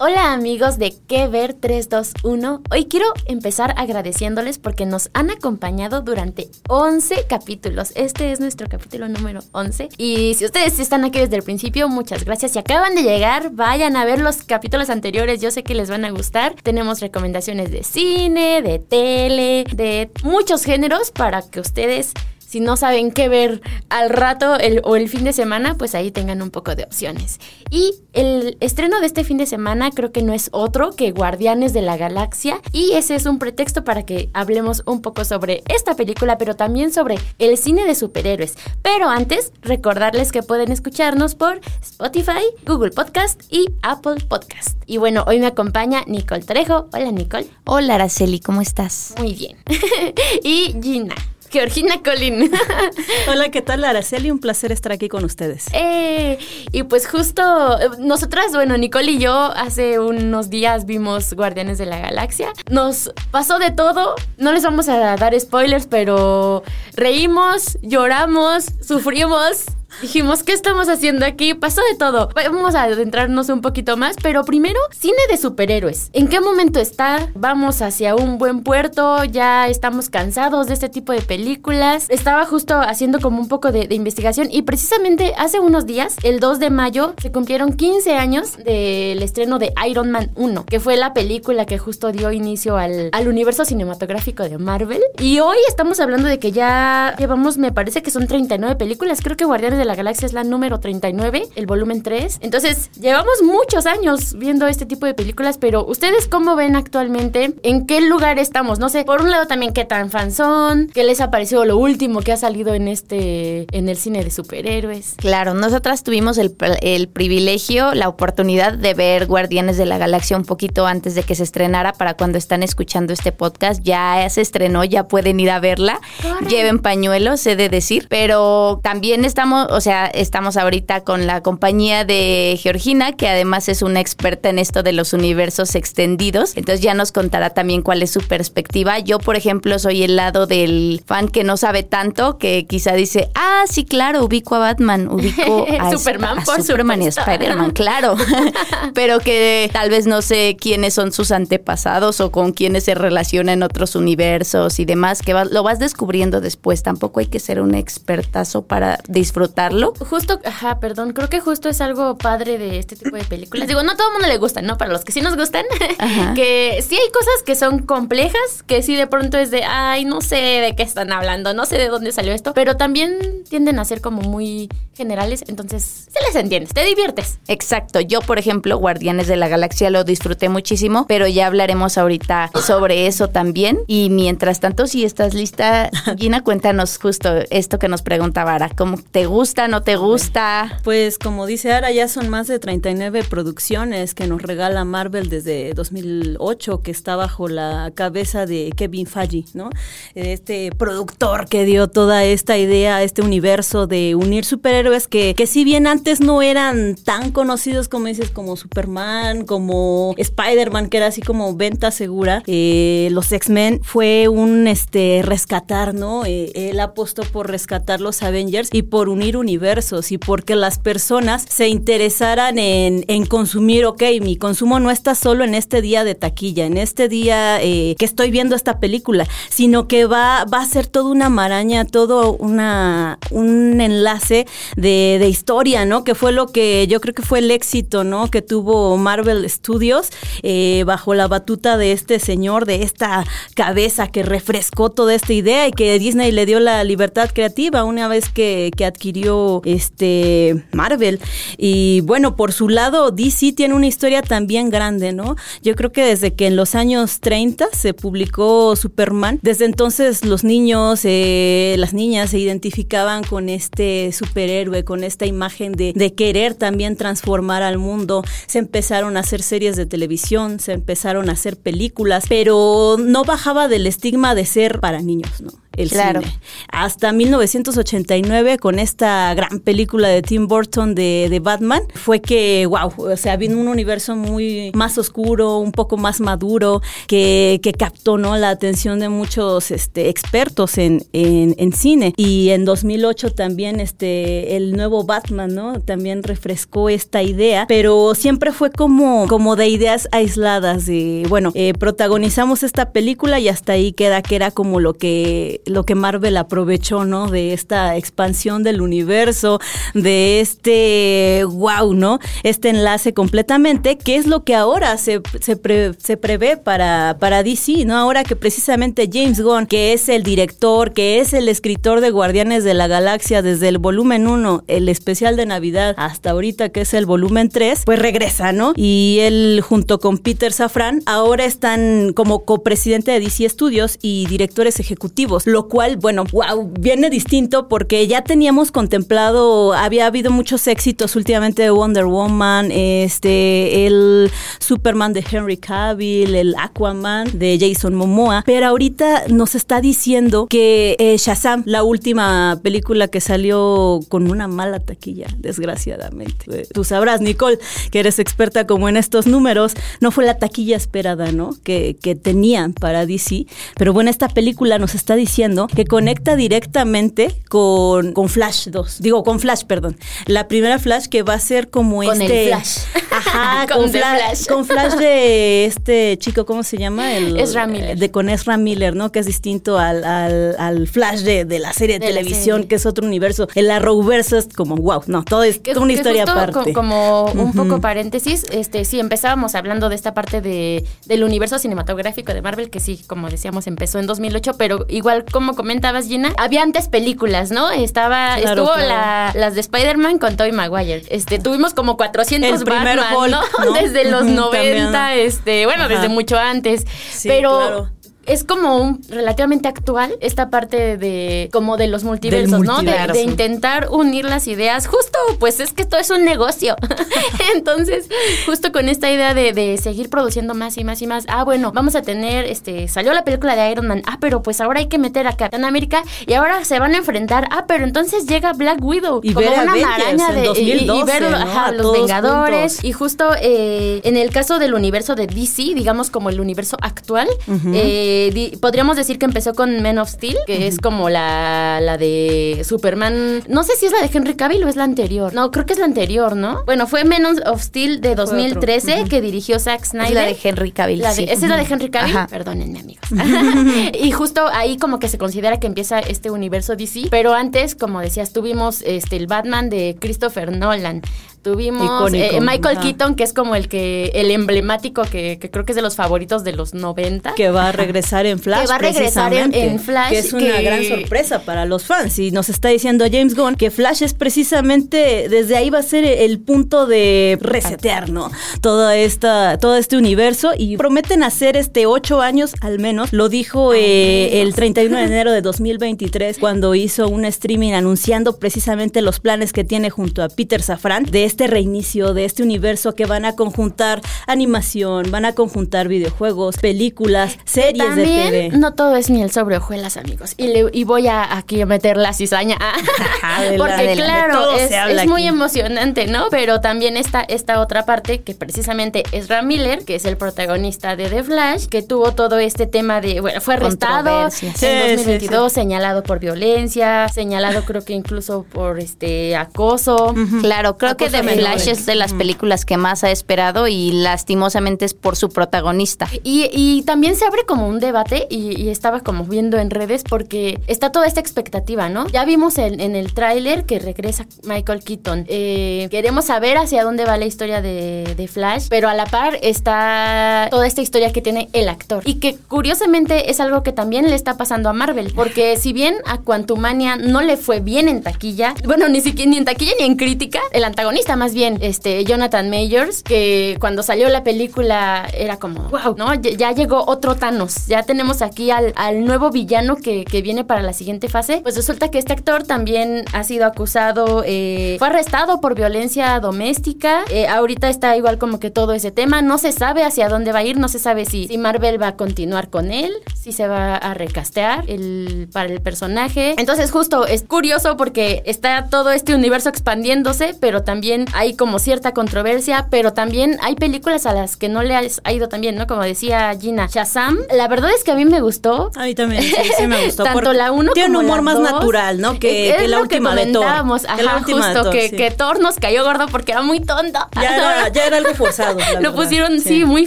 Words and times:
Hola 0.00 0.32
amigos 0.32 0.76
de 0.76 0.92
Que 1.06 1.28
Ver 1.28 1.54
321. 1.54 2.62
Hoy 2.72 2.86
quiero 2.86 3.06
empezar 3.26 3.74
agradeciéndoles 3.76 4.58
porque 4.58 4.86
nos 4.86 5.08
han 5.14 5.30
acompañado 5.30 6.00
durante 6.00 6.48
11 6.68 7.26
capítulos. 7.28 7.92
Este 7.94 8.32
es 8.32 8.40
nuestro 8.40 8.68
capítulo 8.68 9.08
número 9.08 9.38
11. 9.52 9.90
Y 9.96 10.34
si 10.34 10.46
ustedes 10.46 10.80
están 10.80 11.04
aquí 11.04 11.20
desde 11.20 11.36
el 11.36 11.44
principio, 11.44 11.88
muchas 11.88 12.24
gracias. 12.24 12.52
Si 12.52 12.58
acaban 12.58 12.96
de 12.96 13.04
llegar, 13.04 13.52
vayan 13.52 13.94
a 13.94 14.04
ver 14.04 14.18
los 14.20 14.42
capítulos 14.42 14.90
anteriores. 14.90 15.40
Yo 15.40 15.52
sé 15.52 15.62
que 15.62 15.76
les 15.76 15.88
van 15.88 16.04
a 16.04 16.10
gustar. 16.10 16.56
Tenemos 16.60 16.98
recomendaciones 16.98 17.70
de 17.70 17.84
cine, 17.84 18.62
de 18.62 18.80
tele, 18.80 19.64
de 19.72 20.10
muchos 20.24 20.64
géneros 20.64 21.12
para 21.12 21.42
que 21.42 21.60
ustedes 21.60 22.14
si 22.54 22.60
no 22.60 22.76
saben 22.76 23.10
qué 23.10 23.28
ver 23.28 23.62
al 23.88 24.10
rato 24.10 24.52
o 24.84 24.94
el 24.94 25.08
fin 25.08 25.24
de 25.24 25.32
semana, 25.32 25.74
pues 25.76 25.96
ahí 25.96 26.12
tengan 26.12 26.40
un 26.40 26.52
poco 26.52 26.76
de 26.76 26.84
opciones. 26.84 27.40
Y 27.68 27.96
el 28.12 28.56
estreno 28.60 29.00
de 29.00 29.06
este 29.06 29.24
fin 29.24 29.38
de 29.38 29.46
semana 29.46 29.90
creo 29.90 30.12
que 30.12 30.22
no 30.22 30.32
es 30.32 30.50
otro 30.52 30.92
que 30.92 31.10
Guardianes 31.10 31.72
de 31.72 31.82
la 31.82 31.96
Galaxia 31.96 32.60
y 32.70 32.92
ese 32.92 33.16
es 33.16 33.26
un 33.26 33.40
pretexto 33.40 33.82
para 33.82 34.06
que 34.06 34.30
hablemos 34.34 34.84
un 34.86 35.02
poco 35.02 35.24
sobre 35.24 35.64
esta 35.68 35.96
película, 35.96 36.38
pero 36.38 36.54
también 36.54 36.92
sobre 36.92 37.18
el 37.40 37.58
cine 37.58 37.86
de 37.86 37.96
superhéroes. 37.96 38.54
Pero 38.82 39.08
antes, 39.08 39.52
recordarles 39.62 40.30
que 40.30 40.44
pueden 40.44 40.70
escucharnos 40.70 41.34
por 41.34 41.60
Spotify, 41.82 42.44
Google 42.64 42.92
Podcast 42.92 43.42
y 43.50 43.66
Apple 43.82 44.24
Podcast. 44.28 44.80
Y 44.86 44.98
bueno, 44.98 45.24
hoy 45.26 45.40
me 45.40 45.46
acompaña 45.46 46.04
Nicole 46.06 46.42
Trejo. 46.42 46.88
Hola 46.92 47.10
Nicole. 47.10 47.48
Hola 47.64 47.96
Araceli, 47.96 48.38
¿cómo 48.38 48.60
estás? 48.60 49.12
Muy 49.18 49.34
bien. 49.34 49.56
y 50.44 50.76
Gina. 50.80 51.16
Georgina 51.54 52.02
Colín. 52.02 52.50
Hola, 53.30 53.48
¿qué 53.52 53.62
tal, 53.62 53.84
Araceli? 53.84 54.32
Un 54.32 54.40
placer 54.40 54.72
estar 54.72 54.90
aquí 54.90 55.08
con 55.08 55.24
ustedes. 55.24 55.66
Eh, 55.72 56.36
y 56.72 56.82
pues 56.82 57.06
justo 57.06 57.78
nosotras, 58.00 58.50
bueno, 58.52 58.76
Nicole 58.76 59.12
y 59.12 59.18
yo 59.18 59.32
hace 59.32 60.00
unos 60.00 60.50
días 60.50 60.84
vimos 60.84 61.32
Guardianes 61.32 61.78
de 61.78 61.86
la 61.86 62.00
Galaxia. 62.00 62.52
Nos 62.70 63.12
pasó 63.30 63.60
de 63.60 63.70
todo. 63.70 64.16
No 64.36 64.50
les 64.50 64.64
vamos 64.64 64.88
a 64.88 65.14
dar 65.14 65.38
spoilers, 65.38 65.86
pero 65.86 66.64
reímos, 66.96 67.78
lloramos, 67.82 68.64
sufrimos 68.84 69.66
Dijimos, 70.02 70.42
¿qué 70.42 70.52
estamos 70.52 70.88
haciendo 70.88 71.24
aquí? 71.24 71.54
Pasó 71.54 71.80
de 71.90 71.96
todo. 71.96 72.28
Vamos 72.34 72.74
a 72.74 72.84
adentrarnos 72.84 73.48
un 73.48 73.60
poquito 73.60 73.96
más, 73.96 74.16
pero 74.22 74.44
primero, 74.44 74.78
cine 74.90 75.18
de 75.30 75.36
superhéroes. 75.36 76.10
¿En 76.12 76.28
qué 76.28 76.40
momento 76.40 76.80
está? 76.80 77.28
Vamos 77.34 77.80
hacia 77.80 78.14
un 78.14 78.38
buen 78.38 78.62
puerto, 78.62 79.24
ya 79.24 79.68
estamos 79.68 80.10
cansados 80.10 80.66
de 80.66 80.74
este 80.74 80.88
tipo 80.88 81.12
de 81.12 81.22
películas. 81.22 82.06
Estaba 82.08 82.44
justo 82.44 82.74
haciendo 82.74 83.20
como 83.20 83.40
un 83.40 83.48
poco 83.48 83.72
de, 83.72 83.94
investigación 83.94 84.48
y 84.50 84.62
precisamente 84.62 85.34
hace 85.38 85.60
unos 85.60 85.86
días, 85.86 86.16
el 86.22 86.40
2 86.40 86.58
de 86.58 86.70
mayo, 86.70 87.14
se 87.22 87.30
cumplieron 87.30 87.74
15 87.74 88.16
años 88.16 88.56
del 88.56 89.22
estreno 89.22 89.58
de 89.58 89.72
Iron 89.88 90.10
Man 90.10 90.32
1, 90.34 90.66
que 90.66 90.80
fue 90.80 90.96
la 90.96 91.14
película 91.14 91.64
que 91.64 91.78
justo 91.78 92.10
dio 92.10 92.32
inicio 92.32 92.76
al, 92.76 93.10
al 93.12 93.28
universo 93.28 93.64
cinematográfico 93.64 94.42
de 94.42 94.58
Marvel. 94.58 95.02
Y 95.18 95.38
hoy 95.38 95.56
estamos 95.68 96.00
hablando 96.00 96.28
de 96.28 96.38
que 96.38 96.50
ya 96.50 97.14
llevamos, 97.18 97.56
me 97.56 97.72
parece 97.72 98.02
que 98.02 98.10
son 98.10 98.26
39 98.26 98.76
películas. 98.76 99.20
Creo 99.22 99.36
que 99.36 99.44
Guardianes 99.44 99.78
de 99.78 99.83
la 99.84 99.94
Galaxia 99.94 100.26
es 100.26 100.32
la 100.32 100.44
número 100.44 100.80
39, 100.80 101.48
el 101.54 101.66
volumen 101.66 102.02
3. 102.02 102.38
Entonces, 102.40 102.90
llevamos 103.00 103.42
muchos 103.42 103.86
años 103.86 104.34
viendo 104.34 104.66
este 104.66 104.86
tipo 104.86 105.06
de 105.06 105.14
películas, 105.14 105.58
pero 105.58 105.84
¿ustedes 105.84 106.26
cómo 106.28 106.56
ven 106.56 106.76
actualmente? 106.76 107.54
¿En 107.62 107.86
qué 107.86 108.00
lugar 108.00 108.38
estamos? 108.38 108.78
No 108.78 108.88
sé, 108.88 109.04
por 109.04 109.22
un 109.22 109.30
lado 109.30 109.46
también 109.46 109.72
qué 109.72 109.84
tan 109.84 110.10
fan 110.10 110.32
son, 110.32 110.88
qué 110.88 111.04
les 111.04 111.20
ha 111.20 111.30
parecido 111.30 111.64
lo 111.64 111.76
último 111.76 112.20
que 112.20 112.32
ha 112.32 112.36
salido 112.36 112.74
en 112.74 112.88
este, 112.88 113.66
en 113.76 113.88
el 113.88 113.96
cine 113.96 114.24
de 114.24 114.30
superhéroes. 114.30 115.14
Claro, 115.16 115.54
nosotras 115.54 116.02
tuvimos 116.02 116.38
el, 116.38 116.54
el 116.80 117.08
privilegio, 117.08 117.94
la 117.94 118.08
oportunidad 118.08 118.74
de 118.74 118.94
ver 118.94 119.26
Guardianes 119.26 119.76
de 119.76 119.86
la 119.86 119.98
Galaxia 119.98 120.36
un 120.36 120.44
poquito 120.44 120.86
antes 120.86 121.14
de 121.14 121.22
que 121.22 121.34
se 121.34 121.42
estrenara 121.42 121.92
para 121.92 122.14
cuando 122.14 122.38
están 122.38 122.62
escuchando 122.62 123.12
este 123.12 123.32
podcast. 123.32 123.82
Ya 123.82 124.28
se 124.30 124.40
estrenó, 124.40 124.84
ya 124.84 125.08
pueden 125.08 125.40
ir 125.40 125.50
a 125.50 125.60
verla. 125.60 126.00
Lleven 126.48 126.78
pañuelos, 126.78 127.46
he 127.46 127.56
de 127.56 127.68
decir, 127.68 128.06
pero 128.08 128.80
también 128.82 129.24
estamos, 129.24 129.68
o 129.74 129.80
sea, 129.80 130.06
estamos 130.06 130.56
ahorita 130.56 131.02
con 131.02 131.26
la 131.26 131.42
compañía 131.42 132.04
de 132.04 132.56
Georgina, 132.62 133.12
que 133.12 133.28
además 133.28 133.68
es 133.68 133.82
una 133.82 134.00
experta 134.00 134.48
en 134.48 134.60
esto 134.60 134.84
de 134.84 134.92
los 134.92 135.12
universos 135.12 135.74
extendidos. 135.74 136.56
Entonces 136.56 136.80
ya 136.80 136.94
nos 136.94 137.10
contará 137.10 137.50
también 137.50 137.82
cuál 137.82 138.02
es 138.02 138.12
su 138.12 138.20
perspectiva. 138.20 139.00
Yo, 139.00 139.18
por 139.18 139.36
ejemplo, 139.36 139.78
soy 139.80 140.04
el 140.04 140.14
lado 140.14 140.46
del 140.46 141.02
fan 141.04 141.28
que 141.28 141.42
no 141.42 141.56
sabe 141.56 141.82
tanto, 141.82 142.38
que 142.38 142.66
quizá 142.66 142.92
dice, 142.92 143.30
ah, 143.34 143.64
sí, 143.68 143.84
claro, 143.84 144.24
ubico 144.24 144.54
a 144.54 144.60
Batman, 144.60 145.08
ubico 145.08 145.66
a 145.80 145.90
Superman, 145.90 146.38
a 146.38 146.62
Superman 146.62 147.02
y 147.02 147.08
Spider-Man, 147.08 147.70
claro. 147.72 148.14
Pero 148.94 149.18
que 149.18 149.68
tal 149.72 149.90
vez 149.90 150.06
no 150.06 150.22
sé 150.22 150.56
quiénes 150.58 150.94
son 150.94 151.10
sus 151.10 151.32
antepasados 151.32 152.20
o 152.20 152.30
con 152.30 152.52
quiénes 152.52 152.84
se 152.84 152.94
relaciona 152.94 153.52
en 153.52 153.64
otros 153.64 153.96
universos 153.96 154.78
y 154.78 154.84
demás, 154.84 155.20
que 155.20 155.32
lo 155.32 155.62
vas 155.64 155.80
descubriendo 155.80 156.40
después. 156.40 156.84
Tampoco 156.84 157.18
hay 157.18 157.26
que 157.26 157.40
ser 157.40 157.60
un 157.60 157.74
expertazo 157.74 158.66
para 158.66 159.00
disfrutar 159.08 159.63
Justo, 159.98 160.40
ajá, 160.44 160.80
perdón, 160.80 161.12
creo 161.12 161.28
que 161.28 161.40
justo 161.40 161.68
es 161.68 161.80
algo 161.80 162.16
padre 162.16 162.58
de 162.58 162.78
este 162.78 162.96
tipo 162.96 163.16
de 163.16 163.24
películas. 163.24 163.68
Digo, 163.68 163.82
no 163.82 163.92
a 163.92 163.96
todo 163.96 164.08
el 164.08 164.12
mundo 164.14 164.28
le 164.28 164.38
gustan, 164.38 164.66
¿no? 164.66 164.76
Para 164.76 164.92
los 164.92 165.04
que 165.04 165.12
sí 165.12 165.20
nos 165.20 165.36
gustan, 165.36 165.64
que 166.34 166.84
sí 166.86 166.96
hay 166.96 167.10
cosas 167.10 167.42
que 167.44 167.54
son 167.54 167.80
complejas, 167.80 168.62
que 168.66 168.82
sí 168.82 168.96
de 168.96 169.06
pronto 169.06 169.38
es 169.38 169.50
de, 169.50 169.64
ay, 169.64 170.04
no 170.04 170.20
sé 170.20 170.36
de 170.36 170.74
qué 170.76 170.82
están 170.82 171.12
hablando, 171.12 171.54
no 171.54 171.66
sé 171.66 171.76
de 171.76 171.88
dónde 171.88 172.12
salió 172.12 172.32
esto, 172.32 172.54
pero 172.54 172.76
también 172.76 173.44
tienden 173.48 173.78
a 173.78 173.84
ser 173.84 174.00
como 174.00 174.22
muy 174.22 174.68
generales, 174.94 175.44
entonces 175.48 176.08
se 176.12 176.20
les 176.26 176.36
entiende, 176.36 176.70
te 176.72 176.84
diviertes. 176.84 177.38
Exacto, 177.48 178.00
yo 178.00 178.20
por 178.20 178.38
ejemplo, 178.38 178.78
Guardianes 178.78 179.26
de 179.26 179.36
la 179.36 179.48
Galaxia 179.48 179.90
lo 179.90 180.04
disfruté 180.04 180.48
muchísimo, 180.48 181.06
pero 181.06 181.26
ya 181.26 181.46
hablaremos 181.46 181.98
ahorita 181.98 182.50
sobre 182.54 183.06
eso 183.06 183.28
también. 183.28 183.80
Y 183.86 184.10
mientras 184.10 184.60
tanto, 184.60 184.86
si 184.86 185.04
estás 185.04 185.34
lista, 185.34 185.90
Gina, 186.18 186.42
cuéntanos 186.42 186.98
justo 186.98 187.30
esto 187.50 187.78
que 187.78 187.88
nos 187.88 188.02
preguntaba 188.02 188.54
Ara, 188.54 188.70
¿cómo 188.70 188.98
te 188.98 189.26
gusta? 189.26 189.53
No 189.68 189.82
te 189.82 189.96
gusta? 189.96 190.80
Pues 190.82 191.18
como 191.18 191.46
dice 191.46 191.72
Ara, 191.72 191.92
ya 191.92 192.08
son 192.08 192.28
más 192.28 192.48
de 192.48 192.58
39 192.58 193.24
producciones 193.28 194.12
que 194.14 194.26
nos 194.26 194.42
regala 194.42 194.84
Marvel 194.84 195.28
desde 195.28 195.72
2008, 195.74 196.82
que 196.82 196.90
está 196.90 197.14
bajo 197.16 197.48
la 197.48 197.92
cabeza 197.94 198.46
de 198.46 198.72
Kevin 198.76 199.06
Feige, 199.06 199.44
¿no? 199.54 199.70
Este 200.14 200.70
productor 200.76 201.48
que 201.48 201.64
dio 201.64 201.88
toda 201.88 202.24
esta 202.24 202.58
idea, 202.58 203.02
este 203.02 203.22
universo 203.22 203.86
de 203.86 204.14
unir 204.14 204.44
superhéroes 204.44 205.06
que, 205.06 205.34
que 205.34 205.46
si 205.46 205.64
bien 205.64 205.86
antes 205.86 206.20
no 206.20 206.42
eran 206.42 206.96
tan 206.96 207.30
conocidos 207.30 207.88
como 207.88 208.06
dices, 208.06 208.30
como 208.30 208.56
Superman, 208.56 209.44
como 209.44 210.14
Spider-Man, 210.18 210.88
que 210.88 210.96
era 210.96 211.06
así 211.06 211.22
como 211.22 211.54
venta 211.54 211.92
segura, 211.92 212.42
eh, 212.46 213.08
los 213.12 213.30
X-Men 213.30 213.80
fue 213.82 214.28
un 214.28 214.66
este 214.66 215.22
rescatar, 215.22 215.94
¿no? 215.94 216.26
Eh, 216.26 216.50
él 216.54 216.80
apostó 216.80 217.22
por 217.22 217.48
rescatar 217.48 218.00
los 218.00 218.22
Avengers 218.22 218.68
y 218.72 218.82
por 218.82 219.08
unir 219.08 219.36
universos 219.44 220.10
y 220.10 220.18
porque 220.18 220.56
las 220.56 220.78
personas 220.78 221.44
se 221.48 221.68
interesaran 221.68 222.58
en, 222.58 223.26
consumir, 223.26 223.84
ok, 223.84 224.02
mi 224.22 224.36
consumo 224.36 224.80
no 224.80 224.90
está 224.90 225.14
solo 225.14 225.44
en 225.44 225.54
este 225.54 225.82
día 225.82 226.02
de 226.04 226.14
taquilla, 226.14 226.64
en 226.64 226.78
este 226.78 227.08
día 227.08 227.62
eh, 227.62 227.94
que 227.98 228.04
estoy 228.04 228.30
viendo 228.30 228.56
esta 228.56 228.80
película, 228.80 229.26
sino 229.50 229.86
que 229.86 230.06
va, 230.06 230.44
va 230.44 230.60
a 230.62 230.66
ser 230.66 230.86
toda 230.86 231.10
una 231.10 231.28
maraña, 231.28 231.84
todo 231.84 232.32
una, 232.32 233.18
un 233.30 233.80
enlace 233.80 234.46
de, 234.76 235.18
de 235.20 235.28
historia, 235.28 235.84
¿no? 235.84 236.04
Que 236.04 236.14
fue 236.14 236.32
lo 236.32 236.46
que 236.48 236.86
yo 236.86 237.00
creo 237.00 237.14
que 237.14 237.22
fue 237.22 237.40
el 237.40 237.50
éxito, 237.50 238.02
¿no? 238.04 238.30
Que 238.30 238.40
tuvo 238.40 238.96
Marvel 238.96 239.48
Studios 239.48 240.08
eh, 240.42 240.84
bajo 240.86 241.14
la 241.14 241.28
batuta 241.28 241.76
de 241.76 241.92
este 241.92 242.18
señor, 242.18 242.66
de 242.66 242.82
esta 242.82 243.24
cabeza 243.54 244.08
que 244.08 244.22
refrescó 244.22 244.90
toda 244.90 245.14
esta 245.14 245.32
idea 245.32 245.68
y 245.68 245.72
que 245.72 245.98
Disney 245.98 246.32
le 246.32 246.46
dio 246.46 246.60
la 246.60 246.84
libertad 246.84 247.30
creativa 247.32 247.84
una 247.84 248.08
vez 248.08 248.28
que, 248.28 248.70
que 248.76 248.84
adquirió 248.84 249.23
este 249.64 250.64
Marvel. 250.72 251.20
Y 251.56 252.00
bueno, 252.02 252.36
por 252.36 252.52
su 252.52 252.68
lado, 252.68 253.10
DC 253.10 253.52
tiene 253.52 253.74
una 253.74 253.86
historia 253.86 254.22
también 254.22 254.70
grande, 254.70 255.12
¿no? 255.12 255.36
Yo 255.62 255.74
creo 255.74 255.92
que 255.92 256.04
desde 256.04 256.34
que 256.34 256.46
en 256.46 256.56
los 256.56 256.74
años 256.74 257.20
30 257.20 257.68
se 257.72 257.94
publicó 257.94 258.76
Superman, 258.76 259.38
desde 259.42 259.64
entonces 259.64 260.24
los 260.24 260.44
niños, 260.44 261.00
eh, 261.04 261.76
las 261.78 261.94
niñas 261.94 262.30
se 262.30 262.38
identificaban 262.38 263.24
con 263.24 263.48
este 263.48 264.12
superhéroe, 264.12 264.84
con 264.84 265.04
esta 265.04 265.26
imagen 265.26 265.72
de, 265.72 265.92
de 265.94 266.14
querer 266.14 266.54
también 266.54 266.96
transformar 266.96 267.62
al 267.62 267.78
mundo. 267.78 268.22
Se 268.46 268.58
empezaron 268.58 269.16
a 269.16 269.20
hacer 269.20 269.42
series 269.42 269.76
de 269.76 269.86
televisión, 269.86 270.60
se 270.60 270.72
empezaron 270.72 271.28
a 271.28 271.32
hacer 271.32 271.56
películas, 271.56 272.24
pero 272.28 272.96
no 272.98 273.24
bajaba 273.24 273.68
del 273.68 273.86
estigma 273.86 274.34
de 274.34 274.46
ser 274.46 274.80
para 274.80 275.00
niños, 275.00 275.40
¿no? 275.40 275.63
El 275.76 275.90
Claro. 275.90 276.20
cine. 276.20 276.34
Hasta 276.68 277.12
1989, 277.12 278.58
con 278.58 278.78
esta 278.78 279.32
gran 279.34 279.60
película 279.60 280.08
de 280.08 280.22
Tim 280.22 280.46
Burton 280.46 280.94
de, 280.94 281.28
de 281.30 281.40
Batman, 281.40 281.82
fue 281.94 282.20
que, 282.20 282.66
wow, 282.66 282.92
o 282.96 283.16
sea, 283.16 283.36
vino 283.36 283.58
un 283.58 283.68
universo 283.68 284.16
muy 284.16 284.70
más 284.74 284.98
oscuro, 284.98 285.58
un 285.58 285.72
poco 285.72 285.96
más 285.96 286.20
maduro, 286.20 286.82
que, 287.06 287.60
que 287.62 287.72
captó 287.72 288.18
¿no? 288.18 288.36
la 288.36 288.50
atención 288.50 289.00
de 289.00 289.08
muchos 289.08 289.70
este, 289.70 290.08
expertos 290.08 290.78
en, 290.78 291.04
en, 291.12 291.54
en 291.58 291.72
cine. 291.72 292.12
Y 292.16 292.50
en 292.50 292.64
2008 292.64 293.34
también 293.34 293.80
este, 293.80 294.56
el 294.56 294.72
nuevo 294.72 295.04
Batman, 295.04 295.54
¿no? 295.54 295.80
También 295.80 296.22
refrescó 296.22 296.88
esta 296.88 297.22
idea, 297.22 297.66
pero 297.68 298.14
siempre 298.14 298.52
fue 298.52 298.70
como, 298.70 299.26
como 299.28 299.56
de 299.56 299.68
ideas 299.68 300.08
aisladas, 300.12 300.86
de, 300.86 301.26
bueno, 301.28 301.52
eh, 301.54 301.74
protagonizamos 301.74 302.62
esta 302.62 302.92
película 302.92 303.38
y 303.40 303.48
hasta 303.48 303.72
ahí 303.72 303.92
queda 303.92 304.22
que 304.22 304.36
era 304.36 304.50
como 304.50 304.80
lo 304.80 304.94
que 304.94 305.62
lo 305.66 305.84
que 305.84 305.94
Marvel 305.94 306.36
aprovechó, 306.36 307.04
¿no? 307.04 307.30
De 307.30 307.52
esta 307.52 307.96
expansión 307.96 308.62
del 308.62 308.80
universo, 308.80 309.60
de 309.94 310.40
este 310.40 311.44
wow, 311.48 311.94
¿no? 311.94 312.18
Este 312.42 312.68
enlace 312.70 313.14
completamente, 313.14 313.96
que 313.98 314.16
es 314.16 314.26
lo 314.26 314.44
que 314.44 314.54
ahora 314.54 314.96
se, 314.98 315.20
se, 315.40 315.56
pre- 315.56 315.94
se 315.98 316.16
prevé 316.16 316.56
para, 316.56 317.16
para 317.18 317.42
DC, 317.42 317.84
¿no? 317.84 317.96
Ahora 317.96 318.24
que 318.24 318.36
precisamente 318.36 319.08
James 319.12 319.40
Gunn, 319.40 319.66
que 319.66 319.92
es 319.92 320.08
el 320.08 320.22
director, 320.22 320.92
que 320.92 321.20
es 321.20 321.32
el 321.32 321.48
escritor 321.48 322.00
de 322.00 322.10
Guardianes 322.10 322.64
de 322.64 322.74
la 322.74 322.86
Galaxia 322.86 323.42
desde 323.42 323.68
el 323.68 323.78
volumen 323.78 324.26
1, 324.26 324.64
el 324.68 324.88
especial 324.88 325.36
de 325.36 325.46
Navidad, 325.46 325.94
hasta 325.98 326.30
ahorita 326.30 326.68
que 326.70 326.82
es 326.82 326.94
el 326.94 327.06
volumen 327.06 327.48
3, 327.48 327.82
pues 327.84 327.98
regresa, 327.98 328.52
¿no? 328.52 328.72
Y 328.76 329.18
él 329.20 329.60
junto 329.66 329.98
con 329.98 330.18
Peter 330.18 330.52
Safran 330.52 331.02
ahora 331.06 331.44
están 331.44 332.12
como 332.14 332.44
copresidente 332.44 333.12
de 333.12 333.20
DC 333.20 333.48
Studios 333.48 333.98
y 334.02 334.26
directores 334.26 334.80
ejecutivos, 334.80 335.46
lo 335.54 335.68
cual, 335.68 335.96
bueno, 335.96 336.24
wow, 336.32 336.68
viene 336.80 337.08
distinto 337.10 337.68
porque 337.68 338.08
ya 338.08 338.24
teníamos 338.24 338.72
contemplado, 338.72 339.72
había 339.72 340.06
habido 340.06 340.32
muchos 340.32 340.66
éxitos 340.66 341.14
últimamente 341.14 341.62
de 341.62 341.70
Wonder 341.70 342.06
Woman, 342.06 342.72
este, 342.72 343.86
el 343.86 344.32
Superman 344.58 345.12
de 345.12 345.24
Henry 345.30 345.56
Cavill, 345.56 346.34
el 346.34 346.56
Aquaman 346.58 347.38
de 347.38 347.56
Jason 347.60 347.94
Momoa, 347.94 348.42
pero 348.44 348.66
ahorita 348.66 349.28
nos 349.28 349.54
está 349.54 349.80
diciendo 349.80 350.48
que 350.50 350.96
eh, 350.98 351.16
Shazam, 351.18 351.62
la 351.66 351.84
última 351.84 352.58
película 352.60 353.06
que 353.06 353.20
salió 353.20 354.00
con 354.08 354.28
una 354.28 354.48
mala 354.48 354.80
taquilla, 354.80 355.28
desgraciadamente. 355.38 356.46
Eh, 356.50 356.66
Tú 356.74 356.82
sabrás, 356.82 357.20
Nicole, 357.20 357.60
que 357.92 358.00
eres 358.00 358.18
experta 358.18 358.66
como 358.66 358.88
en 358.88 358.96
estos 358.96 359.28
números, 359.28 359.74
no 360.00 360.10
fue 360.10 360.24
la 360.24 360.36
taquilla 360.36 360.76
esperada, 360.76 361.30
¿no? 361.30 361.54
Que, 361.62 361.96
que 362.02 362.16
tenían 362.16 362.72
para 362.72 363.06
DC, 363.06 363.46
pero 363.76 363.92
bueno, 363.92 364.10
esta 364.10 364.28
película 364.28 364.80
nos 364.80 364.96
está 364.96 365.14
diciendo 365.14 365.43
que 365.74 365.84
conecta 365.84 366.36
directamente 366.36 367.34
con, 367.48 368.12
con 368.12 368.28
Flash 368.28 368.68
2, 368.68 369.00
digo, 369.00 369.22
con 369.24 369.40
Flash, 369.40 369.64
perdón. 369.64 369.96
La 370.26 370.48
primera 370.48 370.78
Flash 370.78 371.06
que 371.06 371.22
va 371.22 371.34
a 371.34 371.38
ser 371.38 371.70
como 371.70 372.02
Con 372.02 372.20
el 372.20 372.30
este... 372.30 372.46
Flash. 372.48 372.78
Ajá, 373.10 373.66
Con 373.72 373.88
Flash, 373.90 374.18
Flash. 374.18 374.46
con 374.48 374.64
Flash 374.64 374.94
de 374.94 375.64
este 375.66 376.16
chico, 376.18 376.44
¿cómo 376.46 376.62
se 376.62 376.76
llama? 376.78 377.14
El, 377.16 377.38
Ezra 377.38 377.66
Miller. 377.66 377.96
De 377.98 378.10
con 378.10 378.28
Ezra 378.28 378.56
Miller, 378.56 378.96
¿no? 378.96 379.12
Que 379.12 379.20
es 379.20 379.26
distinto 379.26 379.78
al, 379.78 380.02
al, 380.04 380.56
al 380.58 380.88
Flash 380.88 381.20
de, 381.20 381.44
de 381.44 381.58
la 381.60 381.72
serie 381.72 381.98
de, 381.98 382.06
televisión, 382.06 382.56
serie. 382.58 382.68
que 382.68 382.74
es 382.76 382.86
otro 382.86 383.06
universo. 383.06 383.46
El 383.54 383.70
Arrowverse 383.70 384.38
es 384.38 384.48
como, 384.54 384.76
wow, 384.76 385.02
no, 385.06 385.24
todo 385.24 385.42
es 385.44 385.58
Que- 385.58 385.72
toda 385.74 385.84
una 385.84 385.92
que 385.94 386.00
historia 386.00 386.22
justo 386.24 386.38
aparte. 386.40 386.72
co- 386.72 386.72
como 386.72 387.24
un 387.26 387.52
poco 387.52 387.80
paréntesis, 387.80 388.44
este 388.50 388.84
sí, 388.84 388.98
empezábamos 389.00 389.54
hablando 389.54 389.88
de 389.88 389.94
esta 389.94 390.12
parte 390.14 390.40
de, 390.40 390.84
del 391.06 391.22
universo 391.24 391.58
cinematográfico 391.58 392.34
de 392.34 392.42
Marvel, 392.42 392.70
que 392.70 392.80
sí, 392.80 393.00
como 393.06 393.28
decíamos, 393.30 393.66
empezó 393.66 393.98
en 394.00 394.06
2008, 394.06 394.52
pero 394.58 394.86
igual 394.88 395.24
como 395.34 395.56
comentabas, 395.56 396.06
Gina, 396.06 396.32
había 396.38 396.62
antes 396.62 396.86
películas, 396.88 397.50
¿no? 397.50 397.72
Estaba, 397.72 398.36
Claro, 398.36 398.62
estuvo 398.62 398.72
claro. 398.74 398.88
la- 398.88 399.32
las 399.34 399.54
de 399.56 399.60
Spider-Man 399.62 400.18
con 400.20 400.36
Tobey 400.36 400.52
Maguire. 400.52 401.02
Este, 401.10 401.40
tuvimos 401.40 401.74
como 401.74 401.96
400 401.96 402.60
El 402.60 402.64
primer 402.64 402.96
Batman, 402.98 403.14
Hulk, 403.16 403.30
¿no? 403.30 403.64
¿no? 403.64 403.72
Desde 403.80 404.08
los 404.10 404.22
Ujú, 404.22 404.30
90, 404.32 404.92
también. 404.92 405.26
este, 405.26 405.66
bueno, 405.66 405.82
Ajá. 405.84 405.94
desde 405.94 406.08
mucho 406.08 406.38
antes. 406.38 406.86
Sí, 407.10 407.28
pero 407.28 407.50
claro. 407.58 407.90
Es 408.26 408.44
como 408.44 408.76
un 408.78 409.00
relativamente 409.08 409.68
actual 409.68 410.16
esta 410.20 410.50
parte 410.50 410.96
de 410.96 411.48
como 411.52 411.76
de 411.76 411.88
los 411.88 412.04
multiversos, 412.04 412.60
¿no? 412.60 412.82
De- 412.82 413.22
intentar 413.22 413.88
unir 413.90 414.24
las 414.24 414.46
ideas. 414.46 414.86
Justo, 414.86 415.18
pues 415.38 415.60
es 415.60 415.72
que 415.72 415.84
todo 415.84 416.00
es 416.00 416.10
un 416.10 416.24
negocio. 416.24 416.76
Entonces, 417.54 418.06
justo 418.46 418.72
con 418.72 418.88
esta 418.88 419.10
idea 419.10 419.34
de, 419.34 419.52
de 419.52 419.76
seguir 419.78 420.10
produciendo 420.10 420.54
más 420.54 420.76
y 420.78 420.84
más 420.84 421.00
y 421.02 421.06
más. 421.06 421.24
Ah, 421.28 421.44
bueno, 421.44 421.72
vamos 421.72 421.94
a 421.94 422.02
tener, 422.02 422.44
este, 422.46 422.88
salió 422.88 423.12
la 423.12 423.24
película 423.24 423.56
de 423.56 423.70
Iron 423.70 423.86
Man. 423.86 424.02
Ah, 424.06 424.18
pero 424.20 424.42
pues 424.42 424.60
ahora 424.60 424.80
hay 424.80 424.86
que 424.86 424.98
meter 424.98 425.26
a 425.26 425.36
Capitán 425.36 425.64
América 425.64 426.02
y 426.26 426.34
ahora 426.34 426.64
se 426.64 426.78
van 426.78 426.94
a 426.94 426.98
enfrentar. 426.98 427.48
Ah, 427.50 427.64
pero 427.66 427.84
entonces 427.84 428.26
llega 428.26 428.52
Black 428.52 428.78
Widow 428.82 429.20
Y 429.22 429.32
como 429.32 429.46
una 429.48 429.64
maraña 429.74 430.32
de 430.32 430.40
y- 430.60 430.72
y, 430.72 430.86
2012, 430.86 431.04
ver 431.20 431.30
¿no? 431.30 431.36
ajá, 431.36 431.66
A 431.66 431.72
los 431.72 431.92
Vengadores. 431.92 432.72
juntos. 432.74 432.84
Y 432.84 432.92
justo 432.92 433.30
eh, 433.40 434.00
en 434.04 434.16
el 434.16 434.30
caso 434.30 434.58
del 434.58 434.74
universo 434.74 435.14
de 435.14 435.26
DC, 435.26 435.74
digamos 435.74 436.10
como 436.10 436.30
el 436.30 436.40
universo 436.40 436.76
actual, 436.80 437.28
eh, 437.72 438.13
di- 438.32 438.56
podríamos 438.56 438.96
decir 438.96 439.18
que 439.18 439.24
empezó 439.26 439.54
con 439.54 439.80
Men 439.82 439.98
of 439.98 440.08
Steel, 440.10 440.36
que 440.46 440.66
es 440.66 440.78
como 440.78 441.08
la, 441.10 441.80
la 441.82 441.96
de 441.98 442.62
Superman. 442.64 443.42
No 443.48 443.62
sé 443.64 443.76
si 443.76 443.86
es 443.86 443.92
la 443.92 444.00
de 444.00 444.10
Henry 444.12 444.34
Cavill 444.34 444.64
o 444.64 444.68
es 444.68 444.76
la 444.76 444.84
anterior. 444.84 445.32
No, 445.34 445.50
creo 445.50 445.66
que 445.66 445.72
es 445.74 445.78
la 445.78 445.84
anterior, 445.84 446.36
¿no? 446.36 446.64
Bueno, 446.64 446.86
fue 446.86 447.04
Men 447.04 447.24
of 447.26 447.62
Steel 447.62 448.00
de 448.00 448.14
2013 448.14 449.04
que 449.08 449.20
dirigió 449.20 449.58
Zack 449.58 449.84
Snyder. 449.84 450.08
Es 450.08 450.14
la 450.14 450.22
de 450.26 450.36
Henry 450.42 450.72
Cavill. 450.72 450.98
La 451.00 451.10
de- 451.10 451.14
sí. 451.16 451.22
Esa 451.24 451.44
es 451.46 451.50
la 451.50 451.56
de 451.56 451.66
Henry 451.68 451.90
Cavill. 451.90 452.16
Ajá. 452.16 452.26
Perdónenme, 452.28 452.80
amigos. 452.80 453.08
y 454.00 454.10
justo 454.12 454.46
ahí 454.52 454.76
como 454.76 454.98
que 454.98 455.08
se 455.08 455.18
considera 455.18 455.58
que 455.60 455.66
empieza 455.66 455.98
este 456.00 456.30
universo 456.30 456.76
DC. 456.76 457.08
Pero 457.10 457.32
antes, 457.34 457.74
como 457.74 458.00
decías, 458.00 458.32
tuvimos 458.32 458.82
este 458.82 459.16
el 459.16 459.26
Batman 459.26 459.70
de 459.70 459.96
Christopher 460.00 460.56
Nolan. 460.56 461.02
Tuvimos 461.44 462.12
eh, 462.14 462.40
Michael 462.40 462.78
ajá. 462.78 462.80
Keaton, 462.80 463.14
que 463.14 463.22
es 463.22 463.32
como 463.34 463.54
el 463.54 463.68
que 463.68 464.10
el 464.14 464.30
emblemático 464.30 465.02
que, 465.02 465.38
que 465.38 465.50
creo 465.50 465.64
que 465.66 465.72
es 465.72 465.76
de 465.76 465.82
los 465.82 465.94
favoritos 465.94 466.42
de 466.42 466.54
los 466.54 466.72
90. 466.72 467.34
que 467.34 467.50
va 467.50 467.68
a 467.68 467.72
regresar 467.72 468.24
en 468.24 468.38
Flash. 468.38 468.62
Que 468.62 468.66
va 468.68 468.74
a 468.76 468.78
regresar 468.78 469.32
en- 469.34 469.78
Flash, 469.78 470.10
Que 470.10 470.18
es 470.20 470.32
una 470.32 470.56
que- 470.56 470.62
gran 470.62 470.84
sorpresa 470.84 471.42
para 471.42 471.66
los 471.66 471.84
fans. 471.84 472.18
Y 472.18 472.30
nos 472.30 472.48
está 472.48 472.70
diciendo 472.70 473.04
James 473.12 473.34
Gunn 473.36 473.56
que 473.56 473.70
Flash 473.70 474.02
es 474.02 474.14
precisamente, 474.14 475.28
desde 475.28 475.56
ahí 475.56 475.68
va 475.68 475.80
a 475.80 475.82
ser 475.82 476.04
el 476.04 476.38
punto 476.40 476.86
de 476.86 477.36
resetear, 477.40 478.08
¿no? 478.08 478.30
Toda 478.62 478.96
esta, 478.96 479.58
todo 479.58 479.76
este 479.76 479.96
universo. 479.98 480.52
Y 480.56 480.76
prometen 480.78 481.22
hacer 481.22 481.56
este 481.58 481.84
ocho 481.86 482.20
años 482.22 482.54
al 482.62 482.78
menos. 482.78 483.12
Lo 483.12 483.28
dijo 483.28 483.74
eh, 483.74 484.40
el 484.40 484.54
31 484.54 484.96
de 484.96 485.04
enero 485.04 485.32
de 485.32 485.42
2023 485.74 486.38
cuando 486.38 486.74
hizo 486.74 487.08
un 487.08 487.24
streaming 487.24 487.72
anunciando 487.72 488.38
precisamente 488.38 489.02
los 489.02 489.20
planes 489.20 489.52
que 489.52 489.64
tiene 489.64 489.90
junto 489.90 490.22
a 490.22 490.28
Peter 490.28 490.62
Safran 490.62 491.04
de 491.04 491.24
este 491.24 491.33
reinicio, 491.46 492.14
de 492.14 492.24
este 492.24 492.42
universo 492.42 492.94
que 492.94 493.06
van 493.06 493.24
a 493.24 493.34
conjuntar 493.34 494.00
animación, 494.26 495.10
van 495.10 495.24
a 495.24 495.34
conjuntar 495.34 495.88
videojuegos, 495.88 496.56
películas, 496.58 497.38
series 497.44 497.96
de 497.96 498.04
TV. 498.04 498.50
no 498.58 498.74
todo 498.74 498.96
es 498.96 499.10
miel 499.10 499.30
sobre 499.30 499.56
hojuelas, 499.56 499.96
amigos. 499.96 500.34
Y, 500.36 500.46
le- 500.48 500.70
y 500.72 500.84
voy 500.84 501.08
a 501.08 501.36
aquí 501.36 501.60
a 501.60 501.66
meter 501.66 501.96
la 501.96 502.12
cizaña. 502.12 502.56
Adelante, 503.22 503.58
Porque 503.58 503.94
claro, 503.94 504.50
es, 504.56 505.06
muy 505.06 505.26
emocionante, 505.26 506.06
¿no? 506.06 506.26
Pero 506.30 506.60
también 506.60 506.96
está 506.96 507.22
esta 507.22 507.60
otra 507.60 507.84
parte 507.84 508.22
que 508.22 508.34
precisamente 508.34 509.02
es 509.12 509.28
Ram 509.28 509.46
Miller, 509.46 509.84
que 509.84 509.96
es 509.96 510.04
el 510.04 510.16
protagonista 510.16 510.96
de 510.96 511.08
The 511.08 511.24
Flash, 511.24 511.66
que 511.66 511.82
tuvo 511.82 512.12
todo 512.12 512.38
este 512.38 512.66
tema 512.66 513.00
de, 513.00 513.20
bueno, 513.20 513.40
fue 513.40 513.54
arrestado 513.54 514.08
en 514.08 514.30
Controversia. 514.30 514.52
Sí, 514.54 514.66
sí, 514.66 514.96
2022, 514.96 515.52
señalado 515.52 516.02
por 516.02 516.18
violencia, 516.20 517.08
señalado 517.08 517.62
creo 517.64 517.84
que 517.84 517.92
incluso 517.92 518.44
por 518.44 518.78
este 518.78 519.36
acoso. 519.36 520.14
Claro, 520.40 520.76
creo 520.78 520.96
que 520.96 521.04
Acoso 521.06 521.18
Flash 521.28 521.68
es 521.68 521.86
de 521.86 521.94
las 521.94 522.12
películas 522.12 522.64
que 522.64 522.76
más 522.76 523.04
ha 523.04 523.10
esperado 523.10 523.68
y 523.68 523.92
lastimosamente 523.92 524.84
es 524.84 524.94
por 524.94 525.16
su 525.16 525.28
protagonista. 525.30 526.08
Y, 526.22 526.48
y 526.52 526.82
también 526.82 527.16
se 527.16 527.24
abre 527.24 527.44
como 527.46 527.68
un 527.68 527.80
debate 527.80 528.26
y, 528.30 528.60
y 528.60 528.70
estaba 528.70 529.00
como 529.00 529.24
viendo 529.24 529.58
en 529.58 529.70
redes 529.70 530.04
porque 530.04 530.60
está 530.66 530.92
toda 530.92 531.06
esta 531.06 531.20
expectativa, 531.20 531.88
¿no? 531.88 532.08
Ya 532.08 532.24
vimos 532.24 532.58
en, 532.58 532.80
en 532.80 532.96
el 532.96 533.14
tráiler 533.14 533.64
que 533.64 533.78
regresa 533.78 534.26
Michael 534.44 534.82
Keaton. 534.82 535.26
Eh, 535.28 535.88
queremos 535.90 536.26
saber 536.26 536.56
hacia 536.56 536.84
dónde 536.84 537.04
va 537.04 537.16
la 537.16 537.26
historia 537.26 537.60
de, 537.62 538.14
de 538.16 538.28
Flash, 538.28 538.66
pero 538.68 538.88
a 538.88 538.94
la 538.94 539.06
par 539.06 539.38
está 539.42 540.48
toda 540.50 540.66
esta 540.66 540.82
historia 540.82 541.12
que 541.12 541.20
tiene 541.20 541.48
el 541.52 541.68
actor. 541.68 542.02
Y 542.04 542.14
que 542.14 542.36
curiosamente 542.36 543.30
es 543.30 543.40
algo 543.40 543.62
que 543.62 543.72
también 543.72 544.08
le 544.08 544.14
está 544.14 544.36
pasando 544.36 544.68
a 544.68 544.72
Marvel, 544.72 545.12
porque 545.14 545.56
si 545.56 545.72
bien 545.72 545.96
a 546.06 546.18
Quantumania 546.18 546.96
no 546.96 547.22
le 547.22 547.36
fue 547.36 547.60
bien 547.60 547.88
en 547.88 548.02
taquilla, 548.02 548.54
bueno, 548.64 548.88
ni 548.88 549.00
siquiera 549.00 549.30
ni 549.30 549.38
en 549.38 549.44
taquilla 549.44 549.72
ni 549.78 549.86
en 549.86 549.96
crítica, 549.96 550.40
el 550.52 550.64
antagonista 550.64 551.13
más 551.16 551.34
bien, 551.34 551.58
este 551.60 552.04
Jonathan 552.04 552.50
Majors, 552.50 553.02
que 553.02 553.56
cuando 553.60 553.82
salió 553.82 554.08
la 554.08 554.24
película 554.24 555.08
era 555.16 555.38
como, 555.38 555.68
wow, 555.70 555.94
¿no? 555.96 556.14
Ya, 556.14 556.30
ya 556.30 556.52
llegó 556.52 556.84
otro 556.86 557.16
Thanos, 557.16 557.66
ya 557.66 557.82
tenemos 557.82 558.22
aquí 558.22 558.50
al, 558.50 558.72
al 558.76 559.04
nuevo 559.04 559.30
villano 559.30 559.76
que, 559.76 560.04
que 560.04 560.22
viene 560.22 560.44
para 560.44 560.62
la 560.62 560.72
siguiente 560.72 561.08
fase. 561.08 561.40
Pues 561.42 561.56
resulta 561.56 561.90
que 561.90 561.98
este 561.98 562.12
actor 562.12 562.44
también 562.44 563.04
ha 563.12 563.24
sido 563.24 563.46
acusado, 563.46 564.22
eh, 564.26 564.76
fue 564.78 564.88
arrestado 564.88 565.40
por 565.40 565.54
violencia 565.54 566.18
doméstica, 566.20 567.04
eh, 567.10 567.26
ahorita 567.26 567.68
está 567.68 567.96
igual 567.96 568.18
como 568.18 568.40
que 568.40 568.50
todo 568.50 568.72
ese 568.72 568.90
tema, 568.90 569.22
no 569.22 569.38
se 569.38 569.52
sabe 569.52 569.84
hacia 569.84 570.08
dónde 570.08 570.32
va 570.32 570.40
a 570.40 570.44
ir, 570.44 570.58
no 570.58 570.68
se 570.68 570.78
sabe 570.78 571.04
si, 571.04 571.26
si 571.28 571.38
Marvel 571.38 571.80
va 571.80 571.88
a 571.88 571.96
continuar 571.96 572.50
con 572.50 572.70
él, 572.70 572.92
si 573.14 573.32
se 573.32 573.48
va 573.48 573.76
a 573.76 573.94
recastear 573.94 574.64
el, 574.68 575.28
para 575.32 575.48
el 575.48 575.60
personaje. 575.60 576.34
Entonces 576.38 576.70
justo 576.70 577.06
es 577.06 577.22
curioso 577.22 577.76
porque 577.76 578.22
está 578.26 578.68
todo 578.70 578.90
este 578.90 579.14
universo 579.14 579.48
expandiéndose, 579.48 580.34
pero 580.40 580.62
también 580.62 581.03
hay 581.12 581.34
como 581.36 581.58
cierta 581.58 581.92
controversia, 581.92 582.66
pero 582.70 582.92
también 582.92 583.38
hay 583.42 583.54
películas 583.54 584.06
a 584.06 584.12
las 584.14 584.36
que 584.36 584.48
no 584.48 584.62
le 584.62 584.74
has- 584.76 585.00
ha 585.04 585.12
ido 585.12 585.28
tan 585.28 585.40
bien, 585.40 585.56
¿no? 585.56 585.66
Como 585.66 585.82
decía 585.82 586.34
Gina, 586.40 586.68
Shazam, 586.70 587.18
la 587.34 587.48
verdad 587.48 587.70
es 587.76 587.84
que 587.84 587.90
a 587.92 587.94
mí 587.94 588.04
me 588.04 588.20
gustó. 588.20 588.70
A 588.76 588.84
mí 588.84 588.94
también, 588.94 589.22
sí, 589.22 589.34
sí 589.58 589.66
me 589.66 589.84
gustó. 589.86 590.04
Tanto 590.04 590.32
la 590.32 590.52
uno 590.52 590.72
Tiene 590.72 590.88
como 590.88 591.00
un 591.00 591.04
humor 591.06 591.22
más 591.22 591.34
dos. 591.38 591.50
natural, 591.50 592.00
¿no? 592.00 592.18
Que, 592.18 592.50
Es 592.50 592.56
que 592.56 592.68
la 592.68 592.76
lo 592.76 592.82
última 592.82 593.14
de 593.14 593.26
Thor. 593.26 593.32
comentábamos, 593.42 593.82
Que 593.82 594.02
la 594.02 594.10
ajá, 594.10 594.18
última 594.18 594.48
de 594.48 594.54
justo, 594.54 594.62
Thor, 594.64 594.72
que, 594.72 594.88
sí. 594.90 594.96
que 594.96 595.10
Thor 595.10 595.40
nos 595.40 595.56
cayó 595.56 595.84
gordo 595.84 596.06
porque 596.08 596.32
era 596.32 596.42
muy 596.42 596.60
tonto. 596.60 596.98
Ya 597.20 597.36
era, 597.36 597.68
ya 597.68 597.86
era 597.86 597.96
algo 597.98 598.14
forzado. 598.14 598.58
la 598.58 598.72
Lo 598.74 598.80
verdad. 598.92 598.94
pusieron, 598.94 599.40
sí, 599.40 599.64
muy 599.64 599.86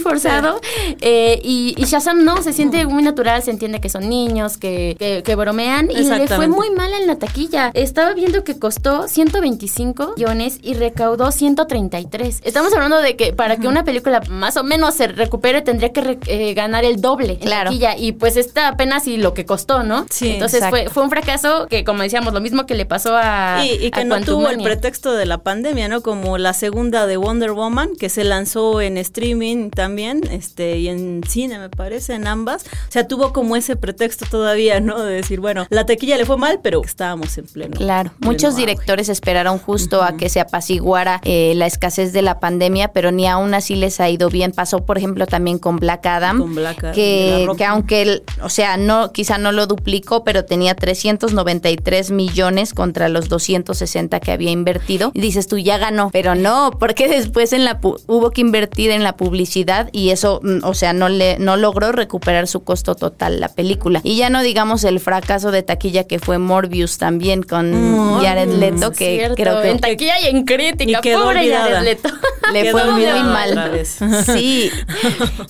forzado. 0.00 0.60
Eh, 1.00 1.40
y, 1.42 1.74
y 1.76 1.84
Shazam 1.84 2.24
no, 2.24 2.42
se 2.42 2.52
siente 2.52 2.84
muy 2.86 3.02
natural, 3.02 3.42
se 3.42 3.50
entiende 3.50 3.80
que 3.80 3.88
son 3.88 4.08
niños, 4.08 4.56
que, 4.58 4.96
que, 4.98 5.22
que 5.24 5.34
bromean. 5.34 5.90
Y 5.90 6.04
le 6.04 6.26
fue 6.28 6.48
muy 6.48 6.70
mal 6.70 6.92
en 6.92 7.06
la 7.06 7.16
taquilla. 7.16 7.70
Estaba 7.74 8.12
viendo 8.14 8.44
que 8.44 8.58
costó 8.58 9.08
125 9.08 10.14
millones 10.16 10.58
y 10.62 10.74
recaudó 10.98 11.30
133. 11.30 12.40
Estamos 12.44 12.72
hablando 12.74 13.00
de 13.00 13.14
que 13.14 13.32
para 13.32 13.56
que 13.56 13.68
una 13.68 13.84
película 13.84 14.20
más 14.30 14.56
o 14.56 14.64
menos 14.64 14.94
se 14.94 15.06
recupere 15.06 15.62
tendría 15.62 15.92
que 15.92 16.00
re- 16.00 16.18
eh, 16.26 16.54
ganar 16.54 16.84
el 16.84 17.00
doble 17.00 17.34
en 17.34 17.38
Claro. 17.38 17.70
taquilla. 17.70 17.96
Y 17.96 18.12
pues 18.12 18.36
está 18.36 18.66
apenas 18.68 19.06
y 19.06 19.16
lo 19.16 19.32
que 19.32 19.46
costó, 19.46 19.84
¿no? 19.84 20.06
Sí, 20.10 20.30
Entonces 20.30 20.58
fue, 20.68 20.80
exacto. 20.80 20.94
fue 20.94 21.02
un 21.04 21.10
fracaso 21.10 21.68
que, 21.68 21.84
como 21.84 22.02
decíamos, 22.02 22.32
lo 22.34 22.40
mismo 22.40 22.66
que 22.66 22.74
le 22.74 22.84
pasó 22.84 23.12
a. 23.16 23.64
Y, 23.64 23.86
y 23.86 23.90
que 23.92 24.00
a 24.00 24.04
no 24.04 24.20
tuvo 24.22 24.48
el 24.48 24.60
pretexto 24.60 25.12
de 25.12 25.24
la 25.26 25.38
pandemia, 25.38 25.86
¿no? 25.88 26.00
Como 26.02 26.36
la 26.36 26.52
segunda 26.52 27.06
de 27.06 27.16
Wonder 27.16 27.52
Woman, 27.52 27.90
que 27.96 28.08
se 28.08 28.24
lanzó 28.24 28.80
en 28.80 28.98
streaming 28.98 29.70
también, 29.70 30.22
este, 30.32 30.78
y 30.78 30.88
en 30.88 31.20
cine, 31.28 31.60
me 31.60 31.68
parece, 31.68 32.14
en 32.14 32.26
ambas. 32.26 32.64
O 32.64 32.90
sea, 32.92 33.06
tuvo 33.06 33.32
como 33.32 33.54
ese 33.54 33.76
pretexto 33.76 34.26
todavía, 34.28 34.80
¿no? 34.80 35.00
De 35.02 35.14
decir, 35.14 35.38
bueno, 35.38 35.66
la 35.70 35.86
taquilla 35.86 36.16
le 36.16 36.26
fue 36.26 36.36
mal, 36.38 36.58
pero 36.60 36.82
estábamos 36.84 37.38
en 37.38 37.46
pleno. 37.46 37.76
Claro, 37.76 38.10
pleno 38.18 38.32
muchos 38.32 38.50
auge. 38.54 38.62
directores 38.66 39.08
esperaron 39.08 39.58
justo 39.58 40.02
a 40.02 40.16
que 40.16 40.28
se 40.28 40.40
apaciguara 40.40 40.87
eh, 41.24 41.52
la 41.56 41.66
escasez 41.66 42.12
de 42.12 42.22
la 42.22 42.40
pandemia, 42.40 42.88
pero 42.88 43.10
ni 43.12 43.26
aún 43.26 43.54
así 43.54 43.74
les 43.76 44.00
ha 44.00 44.08
ido 44.08 44.28
bien. 44.30 44.52
Pasó, 44.52 44.84
por 44.86 44.96
ejemplo, 44.98 45.26
también 45.26 45.58
con 45.58 45.76
Black 45.76 46.06
Adam, 46.06 46.38
Con 46.38 46.54
Black 46.54 46.78
Adam, 46.84 46.94
que, 46.94 47.46
aunque, 47.66 48.02
el- 48.02 48.22
o 48.42 48.48
sea, 48.48 48.76
no, 48.76 49.12
quizá 49.12 49.38
no 49.38 49.52
lo 49.52 49.66
duplicó, 49.66 50.24
pero 50.24 50.44
tenía 50.44 50.74
393 50.74 52.10
millones 52.10 52.72
contra 52.74 53.08
los 53.08 53.28
260 53.28 54.20
que 54.20 54.32
había 54.32 54.50
invertido. 54.50 55.10
Y 55.14 55.20
dices 55.20 55.46
tú, 55.48 55.58
ya 55.58 55.78
ganó, 55.78 56.10
pero 56.12 56.34
no, 56.34 56.70
porque 56.78 57.08
después 57.08 57.52
en 57.52 57.64
la 57.64 57.80
pu- 57.80 58.00
hubo 58.06 58.30
que 58.30 58.40
invertir 58.40 58.90
en 58.90 59.02
la 59.02 59.16
publicidad 59.16 59.88
y 59.92 60.10
eso, 60.10 60.40
mm, 60.42 60.64
o 60.64 60.74
sea, 60.74 60.92
no 60.92 61.08
le 61.08 61.38
no 61.38 61.56
logró 61.56 61.92
recuperar 61.92 62.46
su 62.48 62.60
costo 62.64 62.94
total 62.94 63.40
la 63.40 63.48
película. 63.48 64.00
Y 64.04 64.16
ya 64.16 64.30
no 64.30 64.42
digamos 64.42 64.84
el 64.84 65.00
fracaso 65.00 65.50
de 65.50 65.62
taquilla 65.62 66.04
que 66.04 66.18
fue 66.18 66.38
Morbius 66.38 66.98
también 66.98 67.42
con 67.42 68.20
Jared 68.22 68.48
Leto, 68.54 68.92
que 68.92 69.16
Cierto, 69.16 69.34
creo 69.36 69.62
que 69.62 69.70
en 69.70 69.80
taquilla 69.80 70.14
y 70.20 70.26
en 70.26 70.44
crítica. 70.44 70.77
Y 70.84 70.94
quedó 71.00 71.24
Pobre 71.24 71.40
olvidada. 71.40 71.80
Leto. 71.82 72.08
le 72.52 72.70
fue 72.70 72.84
muy 72.92 73.04
mal. 73.04 73.84
Sí. 74.26 74.70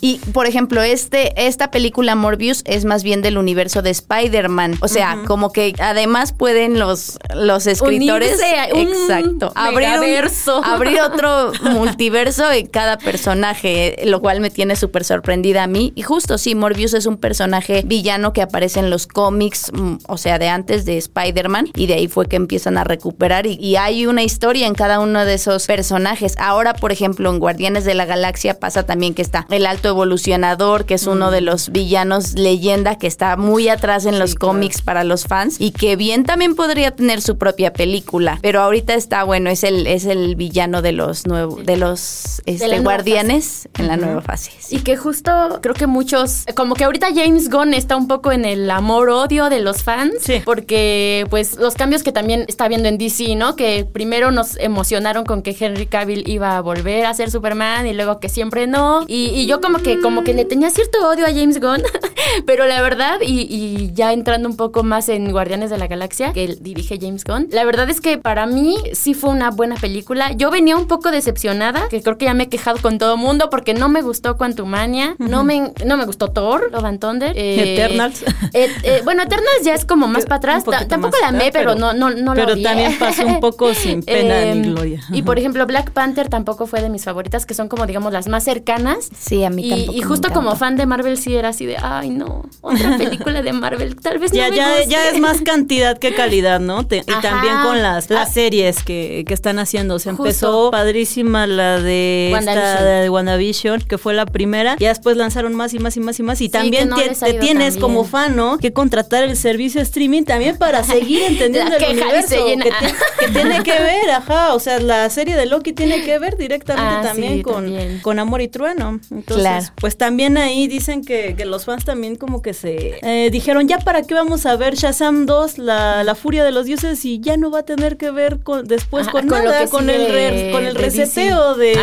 Y 0.01 0.19
por 0.33 0.47
ejemplo, 0.47 0.83
este 0.83 1.47
esta 1.47 1.71
película 1.71 2.15
Morbius 2.15 2.63
es 2.65 2.85
más 2.85 3.03
bien 3.03 3.23
del 3.23 3.39
universo 3.39 3.83
de 3.83 3.91
Spider-Man, 3.91 4.77
o 4.81 4.89
sea, 4.89 5.19
como 5.27 5.53
que 5.53 5.75
además 5.79 6.33
pueden 6.33 6.79
los 6.79 7.19
los 7.35 7.67
escritores 7.67 8.39
un 8.73 8.81
exacto, 8.89 9.53
abrir 9.55 9.89
un- 9.89 10.01
megaverso. 10.01 10.61
abrir 10.65 11.01
otro 11.01 11.53
multiverso 11.63 12.51
en 12.53 12.67
cada 12.67 12.99
personaje, 12.99 13.97
lo 14.05 14.21
cual 14.21 14.41
me 14.41 14.51
tiene 14.51 14.77
súper 14.77 15.05
sorprendida 15.05 15.65
a 15.65 15.67
mí. 15.67 15.93
Y 15.95 16.03
justo 16.03 16.39
sí, 16.39 16.55
Morbius 16.55 16.95
es 16.95 17.07
un 17.07 17.17
personaje 17.17 17.83
villano 17.85 18.33
que 18.33 18.43
aparece 18.43 18.81
en 18.81 18.91
los 18.91 19.07
cómics, 19.07 19.71
mm, 19.73 19.97
o 20.07 20.19
sea, 20.19 20.39
de 20.39 20.49
antes 20.49 20.85
de 20.85 20.99
Spider-Man, 20.99 21.71
y 21.75 21.87
de 21.87 21.95
ahí 21.95 22.09
fue 22.09 22.27
que 22.27 22.37
empiezan 22.37 22.79
a 22.79 22.85
recuperar. 22.85 23.47
Y, 23.47 23.55
y 23.55 23.77
hay 23.77 24.07
una 24.07 24.23
historia 24.23 24.67
en 24.67 24.75
cada 24.75 25.01
uno 25.01 25.18
de 25.25 25.35
esos 25.35 25.67
personajes. 25.67 26.35
Ahora, 26.39 26.75
por 26.75 26.93
ejemplo, 26.93 27.31
en 27.31 27.39
Guardianes 27.39 27.85
de 27.85 27.95
la 27.95 28.05
Galaxia 28.05 28.59
pasa 28.59 28.85
también 28.85 29.15
que 29.15 29.23
está 29.23 29.47
el 29.51 29.67
Alto 29.67 29.89
Evolucionador, 29.89 30.85
que 30.85 30.95
es 30.95 31.07
uno 31.07 31.31
de 31.31 31.41
los 31.41 31.71
villanos 31.71 32.35
leyenda 32.35 32.97
que 32.99 33.07
está 33.07 33.37
muy 33.37 33.69
atrás 33.69 34.05
en 34.07 34.19
los 34.19 34.35
cómics 34.35 34.83
para 34.83 35.05
los 35.05 35.25
fans 35.25 35.57
y 35.59 35.71
que 35.71 35.97
bien 35.97 36.25
también 36.25 36.55
podría 36.55 36.91
tener 36.91 37.23
su 37.23 37.39
propia 37.39 37.73
película. 37.73 38.39
Pero 38.43 38.61
ahorita 38.61 38.95
está 38.95 39.25
bueno, 39.25 39.51
es 39.51 39.65
el, 39.65 39.87
es 39.87 40.05
el 40.05 40.37
villano 40.37 40.83
de 40.83 40.93
los 40.93 41.27
nuevos, 41.27 41.65
de 41.65 41.77
los 41.77 42.43
este, 42.47 42.81
guardianes 42.81 43.69
en 43.79 43.87
la 43.89 43.97
nueva 43.97 44.23
fase. 44.23 44.53
sí. 44.59 44.77
Y 44.77 44.81
que 44.81 44.97
justo 44.97 45.59
creo 45.63 45.75
que 45.75 45.87
muchos, 45.87 46.45
como 46.55 46.75
que 46.75 46.85
ahorita 46.85 47.09
James 47.15 47.49
Gunn 47.51 47.75
está 47.75 47.97
un 47.97 48.07
poco 48.09 48.33
en 48.33 48.45
el 48.45 48.71
amor-odio 48.71 49.49
de 49.51 49.61
los 49.61 49.83
fans, 49.83 50.15
Sí. 50.21 50.41
porque 50.45 51.27
pues 51.31 51.57
los 51.57 51.75
cambios 51.75 52.03
que 52.03 52.13
también 52.13 52.45
está 52.49 52.69
viendo 52.69 52.89
en 52.89 52.99
DC, 52.99 53.35
¿no? 53.37 53.57
Que 53.57 53.85
primero 53.91 54.31
nos 54.31 54.57
emocionaron 54.59 55.08
con 55.27 55.43
que 55.43 55.57
Henry 55.59 55.87
Cavill 55.87 56.29
iba 56.29 56.57
a 56.57 56.61
volver 56.61 57.07
a 57.07 57.15
ser 57.15 57.31
Superman 57.31 57.87
y 57.87 57.95
luego 57.95 58.21
que 58.21 58.29
siempre 58.29 58.67
no. 58.67 59.05
Y, 59.09 59.27
y 59.31 59.47
yo 59.47 59.61
como 59.61 59.79
que, 59.79 60.01
como 60.01 60.23
que 60.25 60.35
le 60.35 60.45
tenía 60.45 60.71
cierto 60.71 61.09
odio 61.09 61.25
a 61.27 61.31
James 61.31 61.61
Gunn, 61.61 61.83
pero 62.47 62.67
la 62.67 62.83
verdad, 62.83 63.19
y, 63.21 63.41
y 63.43 63.93
ya 63.95 64.13
entrando 64.13 64.49
un 64.49 64.57
poco 64.57 64.83
más 64.83 65.09
en 65.09 65.31
Guardianes 65.33 65.71
de 65.71 65.79
la 65.79 65.87
Galaxia, 65.87 66.33
que 66.33 66.57
dirige 66.61 66.99
James 67.01 67.25
Gunn, 67.25 67.49
la 67.51 67.65
verdad 67.65 67.89
es 67.91 68.01
que 68.01 68.19
para 68.19 68.47
mí 68.47 68.77
sí 68.93 69.15
fue 69.15 69.31
una 69.31 69.51
buena 69.51 69.77
película. 69.77 70.33
Yo 70.33 70.51
venía 70.51 70.77
un 70.77 70.87
poco 70.87 71.11
decepcionada, 71.11 71.89
que 71.89 72.03
creo 72.03 72.19
que 72.19 72.27
ya 72.27 72.35
me 72.35 72.45
he 72.45 72.49
quejado 72.49 72.79
con 72.81 72.99
todo 72.99 73.17
mundo 73.17 73.49
porque 73.51 73.75
no 73.75 73.89
me 73.89 74.03
gustó 74.03 74.37
Quantumania, 74.37 75.15
no, 75.19 75.45
me, 75.45 75.73
no 75.85 75.97
me 75.97 76.05
gustó 76.05 76.29
Thor, 76.29 76.71
Love 76.73 76.85
and 76.85 77.01
Thunder. 77.01 77.33
eh, 77.37 77.75
Eternals. 77.75 78.23
eh, 78.53 78.69
eh, 78.83 79.01
bueno, 79.05 79.23
Eternals 79.23 79.63
ya 79.65 79.75
es 79.75 79.85
como 79.85 80.07
más 80.09 80.25
para 80.25 80.37
atrás. 80.37 80.65
Tampoco 80.89 81.13
más 81.13 81.21
la 81.23 81.29
amé, 81.29 81.51
pero, 81.53 81.75
pero- 81.75 81.79
no, 81.79 81.93
no, 81.95 82.11
no 82.11 82.35
la 82.35 82.41
pero 82.43 82.55
odié. 82.55 82.65
también 82.65 82.99
pasó 82.99 83.27
un 83.27 83.41
poco 83.41 83.73
sin 83.75 84.03
pena 84.05 84.41
ni 84.55 84.69
Em, 84.69 84.75
Y 85.13 85.23
por 85.23 85.39
ejemplo, 85.39 85.67
Black 85.67 85.91
Panther 85.93 86.29
tampoco 86.29 86.67
fue 86.67 86.81
de 86.83 86.91
mis 86.91 87.05
favoritas, 87.05 87.47
que 87.47 87.55
son 87.55 87.69
como, 87.69 87.87
digamos, 87.87 88.13
las 88.13 88.29
más 88.29 88.45
cercanas. 88.45 89.09
Sí, 89.19 89.45
a 89.45 89.51
mí 89.51 89.67
Y, 89.67 89.71
tampoco 89.71 89.93
y 89.93 90.01
me 90.01 90.07
justo 90.07 90.31
como 90.33 90.57
fan 90.57 90.77
de 90.77 90.87
Marvel 90.87 91.19
sí 91.19 91.35
era 91.37 91.49
así 91.51 91.67
de, 91.67 91.77
ay 91.81 92.11
no, 92.11 92.43
otra 92.61 92.97
película 92.99 93.43
de 93.43 93.53
Marvel, 93.53 93.97
tal 93.97 94.19
vez 94.19 94.33
Ya, 94.33 94.45
no 94.47 94.51
me 94.51 94.57
ya, 94.57 94.69
guste". 94.77 94.87
ya 94.91 95.09
es 95.11 95.19
más 95.21 95.41
cantidad 95.43 95.99
que 95.99 96.15
calidad, 96.15 96.61
¿no? 96.61 96.87
Te- 96.87 97.05
y 97.07 97.11
Ajá. 97.11 97.21
también 97.21 97.55
con 97.63 97.83
las, 97.83 98.11
las 98.11 98.29
Ah. 98.29 98.33
series 98.33 98.83
que, 98.83 99.25
que 99.27 99.35
están 99.35 99.59
haciendo. 99.59 99.99
Se 99.99 100.11
Justo. 100.11 100.23
empezó 100.25 100.71
padrísima 100.71 101.47
la 101.47 101.81
de 101.81 102.33
esta 102.39 102.83
de 102.85 103.11
WandaVision, 103.11 103.81
que 103.83 103.99
fue 103.99 104.15
la 104.15 104.27
primera. 104.27 104.77
Ya 104.79 104.89
después 104.89 105.17
lanzaron 105.17 105.55
más 105.55 105.73
y 105.75 105.79
más 105.79 105.97
y 105.97 106.01
más 106.01 106.19
y 106.19 106.23
más. 106.23 106.41
Y 106.41 106.45
Sí, 106.47 106.51
también 106.51 106.89
no 106.89 106.97
te, 106.97 107.35
tienes 107.35 107.77
como 107.77 108.05
fan, 108.05 108.37
¿no? 108.37 108.59
Que 108.59 108.73
contratar 108.73 109.25
el 109.25 109.37
servicio 109.37 109.81
streaming 109.83 110.25
también 110.25 110.57
para 110.59 110.83
seguir 110.85 111.23
entendiendo 111.23 111.71
La 111.71 111.77
el 111.87 111.97
y 111.99 112.01
universo. 112.01 112.29
se 112.29 112.45
llena. 112.45 112.65
Que, 112.65 112.71
ti- 112.71 112.95
que 113.21 113.29
tiene 113.29 113.63
que 113.63 113.73
ver, 113.73 114.11
ajá. 114.11 114.55
O 114.55 114.61
sea, 114.61 114.79
la 114.89 115.09
serie 115.11 115.37
de 115.37 115.47
Loki 115.47 115.73
tiene 115.73 116.03
que 116.05 116.19
ver 116.19 116.37
directamente 116.37 116.93
Ah, 116.99 117.03
también, 117.03 117.35
sí, 117.37 117.43
con, 117.43 117.55
también. 117.65 118.01
con 118.01 118.19
Amor 118.19 118.41
y 118.41 118.49
Trueno. 118.49 118.99
Entonces, 119.11 119.37
Claro. 119.45 119.67
pues 119.77 119.97
también 119.97 120.37
ahí 120.39 120.67
dicen 120.67 121.05
que, 121.05 121.35
que 121.37 121.45
los 121.45 121.65
fans 121.67 121.85
también 121.85 122.17
como 122.17 122.43
que 122.43 122.55
se 122.55 122.99
eh, 123.03 123.31
dijeron, 123.31 123.69
ya 123.69 123.79
para 123.79 124.03
qué 124.03 124.15
vamos 124.15 124.47
a 124.47 124.57
ver 124.57 124.75
Shazam 124.75 125.27
2, 125.27 125.59
la, 125.59 126.03
la 126.05 126.15
furia 126.15 126.43
de 126.45 126.51
los 126.53 126.65
dioses, 126.67 127.05
y 127.05 127.21
ya 127.21 127.37
no 127.37 127.51
va 127.51 127.61
a 127.61 127.63
tener 127.65 127.97
que 127.97 128.11
ver 128.11 128.41
con, 128.43 128.67
después 128.67 129.05
Ajá, 129.09 129.13
con, 129.13 129.29
con 129.29 129.45
nada, 129.45 129.67
con 129.69 129.91
el, 129.91 130.11
re- 130.11 130.31
de- 130.33 130.53
con 130.53 130.65
el 130.65 130.75
de 130.75 130.81
reseteo 130.81 131.55
de, 131.55 131.77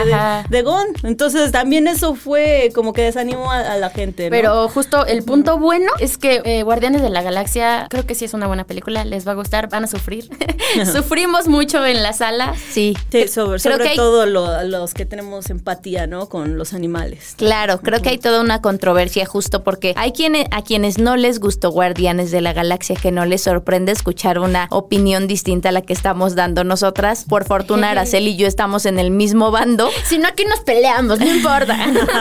de, 0.50 0.62
Gon. 0.64 0.88
Entonces 1.04 1.52
también 1.52 1.88
eso 1.88 2.16
fue 2.16 2.72
como 2.74 2.92
que 2.94 3.04
desanimó 3.04 3.52
a, 3.52 3.60
a 3.74 3.78
la 3.78 3.90
gente. 3.92 4.26
¿no? 4.26 4.32
Pero 4.32 4.68
justo 4.70 5.06
el 5.06 5.24
punto 5.24 5.60
bueno 5.60 5.92
es 6.00 6.18
que 6.18 6.42
eh, 6.44 6.64
Guardianes 6.64 7.02
de 7.02 7.10
la 7.10 7.22
Galaxia 7.22 7.88
creo 7.90 8.06
que 8.06 8.16
sí 8.16 8.26
es 8.26 8.34
una 8.34 8.48
buena 8.48 8.64
película, 8.66 9.06
les 9.06 9.28
va 9.28 9.32
a 9.34 9.36
gustar, 9.36 9.70
van 9.70 9.84
a 9.84 9.88
sufrir. 9.88 10.30
Sufrimos 10.92 11.48
mucho 11.48 11.86
en 11.86 12.02
la 12.04 12.14
sala. 12.14 12.54
Sí. 12.70 12.95
Sí, 13.12 13.28
sobre, 13.28 13.60
sobre 13.60 13.96
todo 13.96 14.26
los 14.26 14.94
que 14.94 15.06
tenemos 15.06 15.50
empatía, 15.50 16.08
¿no? 16.08 16.30
Con 16.30 16.58
los 16.58 16.74
animales. 16.74 17.36
Claro, 17.38 17.80
creo 17.80 18.02
que 18.02 18.10
hay 18.10 18.18
toda 18.18 18.42
una 18.42 18.62
controversia 18.62 19.26
justo 19.26 19.64
porque 19.64 19.94
hay 19.96 20.12
quienes, 20.12 20.48
a 20.52 20.62
quienes 20.62 20.98
no 20.98 21.16
les 21.16 21.40
gustó 21.40 21.72
Guardianes 21.72 22.32
de 22.32 22.42
la 22.42 22.54
Galaxia, 22.54 22.96
que 22.96 23.12
no 23.12 23.26
les 23.26 23.44
sorprende 23.44 23.92
escuchar 23.92 24.40
una 24.40 24.68
opinión 24.72 25.28
distinta 25.28 25.70
a 25.70 25.72
la 25.72 25.82
que 25.82 25.94
estamos 25.94 26.36
dando 26.36 26.64
nosotras. 26.64 27.26
Por 27.28 27.46
fortuna, 27.46 27.90
Araceli 27.92 28.32
y 28.32 28.36
yo 28.38 28.48
estamos 28.48 28.86
en 28.86 29.00
el 29.00 29.12
mismo 29.12 29.52
bando. 29.52 29.90
Si 30.06 30.18
no, 30.18 30.28
aquí 30.28 30.46
nos 30.46 30.60
peleamos, 30.62 31.20
no 31.20 31.28
importa. 31.28 31.78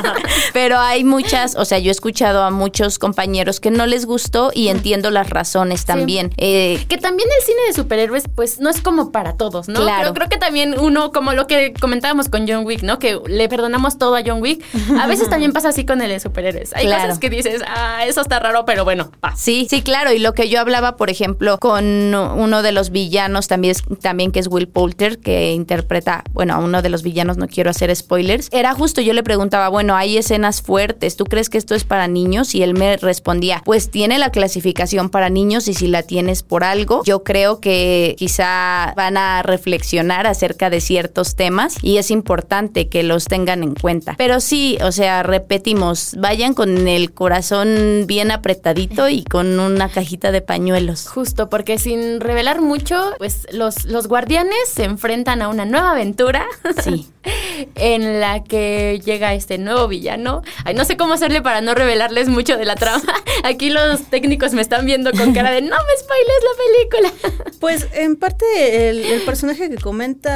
Pero 0.52 0.78
hay 0.78 1.04
muchas, 1.04 1.56
o 1.56 1.64
sea, 1.64 1.78
yo 1.78 1.90
he 1.90 1.92
escuchado 1.92 2.42
a 2.42 2.50
muchos 2.50 2.98
compañeros 2.98 3.60
que 3.60 3.70
no 3.70 3.86
les 3.86 4.06
gustó 4.06 4.50
y 4.54 4.68
entiendo 4.68 5.10
las 5.10 5.30
razones 5.30 5.84
también. 5.84 6.32
Eh, 6.36 6.84
que 6.88 6.98
también 6.98 7.28
el 7.38 7.44
cine 7.44 7.60
de 7.68 7.72
superhéroes, 7.72 8.24
pues 8.34 8.60
no 8.60 8.70
es 8.70 8.80
como 8.80 9.12
para 9.12 9.36
todos, 9.36 9.68
¿no? 9.68 9.80
Claro. 9.80 9.98
Pero 10.02 10.14
creo 10.14 10.28
que 10.28 10.38
también 10.38 10.53
uno, 10.78 11.12
como 11.12 11.32
lo 11.32 11.46
que 11.46 11.72
comentábamos 11.80 12.28
con 12.28 12.48
John 12.48 12.64
Wick, 12.64 12.82
¿no? 12.82 12.98
Que 12.98 13.18
le 13.26 13.48
perdonamos 13.48 13.98
todo 13.98 14.16
a 14.16 14.22
John 14.24 14.40
Wick. 14.40 14.64
A 15.00 15.06
veces 15.06 15.28
también 15.28 15.52
pasa 15.52 15.68
así 15.68 15.84
con 15.84 16.00
el 16.02 16.08
de 16.08 16.20
superhéroes. 16.20 16.74
Hay 16.74 16.86
cosas 16.86 17.18
que 17.18 17.30
dices, 17.30 17.62
ah, 17.66 18.04
eso 18.06 18.20
está 18.20 18.38
raro, 18.38 18.64
pero 18.64 18.84
bueno, 18.84 19.10
Sí, 19.36 19.66
sí, 19.68 19.82
claro. 19.82 20.12
Y 20.12 20.18
lo 20.18 20.32
que 20.32 20.48
yo 20.48 20.60
hablaba, 20.60 20.96
por 20.96 21.10
ejemplo, 21.10 21.58
con 21.58 22.14
uno 22.14 22.62
de 22.62 22.72
los 22.72 22.90
villanos 22.90 23.48
también, 23.48 23.74
también 24.00 24.30
que 24.32 24.40
es 24.40 24.48
Will 24.48 24.68
Poulter, 24.68 25.18
que 25.18 25.52
interpreta, 25.52 26.24
bueno, 26.32 26.54
a 26.54 26.58
uno 26.58 26.82
de 26.82 26.90
los 26.90 27.02
villanos, 27.02 27.36
no 27.36 27.48
quiero 27.48 27.70
hacer 27.70 27.94
spoilers, 27.94 28.48
era 28.52 28.74
justo, 28.74 29.00
yo 29.00 29.12
le 29.12 29.22
preguntaba, 29.22 29.68
bueno, 29.68 29.96
hay 29.96 30.18
escenas 30.18 30.62
fuertes, 30.62 31.16
¿tú 31.16 31.24
crees 31.24 31.48
que 31.50 31.58
esto 31.58 31.74
es 31.74 31.84
para 31.84 32.08
niños? 32.08 32.54
Y 32.54 32.62
él 32.62 32.74
me 32.74 32.96
respondía, 32.96 33.62
pues 33.64 33.90
tiene 33.90 34.18
la 34.18 34.30
clasificación 34.30 35.10
para 35.10 35.30
niños 35.30 35.68
y 35.68 35.74
si 35.74 35.88
la 35.88 36.02
tienes 36.02 36.42
por 36.42 36.64
algo, 36.64 37.02
yo 37.04 37.24
creo 37.24 37.60
que 37.60 38.14
quizá 38.18 38.92
van 38.96 39.16
a 39.16 39.42
reflexionar 39.42 40.26
acerca 40.26 40.43
de 40.44 40.80
ciertos 40.80 41.36
temas 41.36 41.76
y 41.82 41.96
es 41.96 42.10
importante 42.10 42.88
que 42.88 43.02
los 43.02 43.24
tengan 43.24 43.62
en 43.62 43.74
cuenta. 43.74 44.14
Pero 44.18 44.40
sí, 44.40 44.76
o 44.82 44.92
sea, 44.92 45.22
repetimos, 45.22 46.14
vayan 46.18 46.52
con 46.52 46.86
el 46.86 47.12
corazón 47.12 48.04
bien 48.06 48.30
apretadito 48.30 49.08
y 49.08 49.24
con 49.24 49.58
una 49.58 49.88
cajita 49.88 50.32
de 50.32 50.42
pañuelos. 50.42 51.08
Justo, 51.08 51.48
porque 51.48 51.78
sin 51.78 52.20
revelar 52.20 52.60
mucho, 52.60 53.12
pues 53.18 53.46
los, 53.52 53.84
los 53.86 54.06
guardianes 54.06 54.68
se 54.72 54.84
enfrentan 54.84 55.40
a 55.40 55.48
una 55.48 55.64
nueva 55.64 55.92
aventura. 55.92 56.44
Sí. 56.82 57.08
en 57.74 58.20
la 58.20 58.42
que 58.42 59.00
llega 59.04 59.34
este 59.34 59.58
nuevo 59.58 59.88
villano. 59.88 60.42
Ay, 60.64 60.74
no 60.74 60.84
sé 60.84 60.96
cómo 60.96 61.14
hacerle 61.14 61.42
para 61.42 61.60
no 61.60 61.74
revelarles 61.74 62.28
mucho 62.28 62.56
de 62.56 62.64
la 62.64 62.74
trama. 62.74 63.02
Aquí 63.44 63.70
los 63.70 64.02
técnicos 64.04 64.52
me 64.52 64.62
están 64.62 64.86
viendo 64.86 65.12
con 65.12 65.32
cara 65.34 65.50
de 65.50 65.62
no 65.62 65.76
me 65.76 65.96
spoiles 65.98 66.40
la 66.42 67.08
película. 67.08 67.52
Pues 67.60 67.86
en 67.94 68.16
parte 68.16 68.90
el, 68.90 69.22
personaje 69.22 69.70
que 69.70 69.76
comenta 69.76 70.33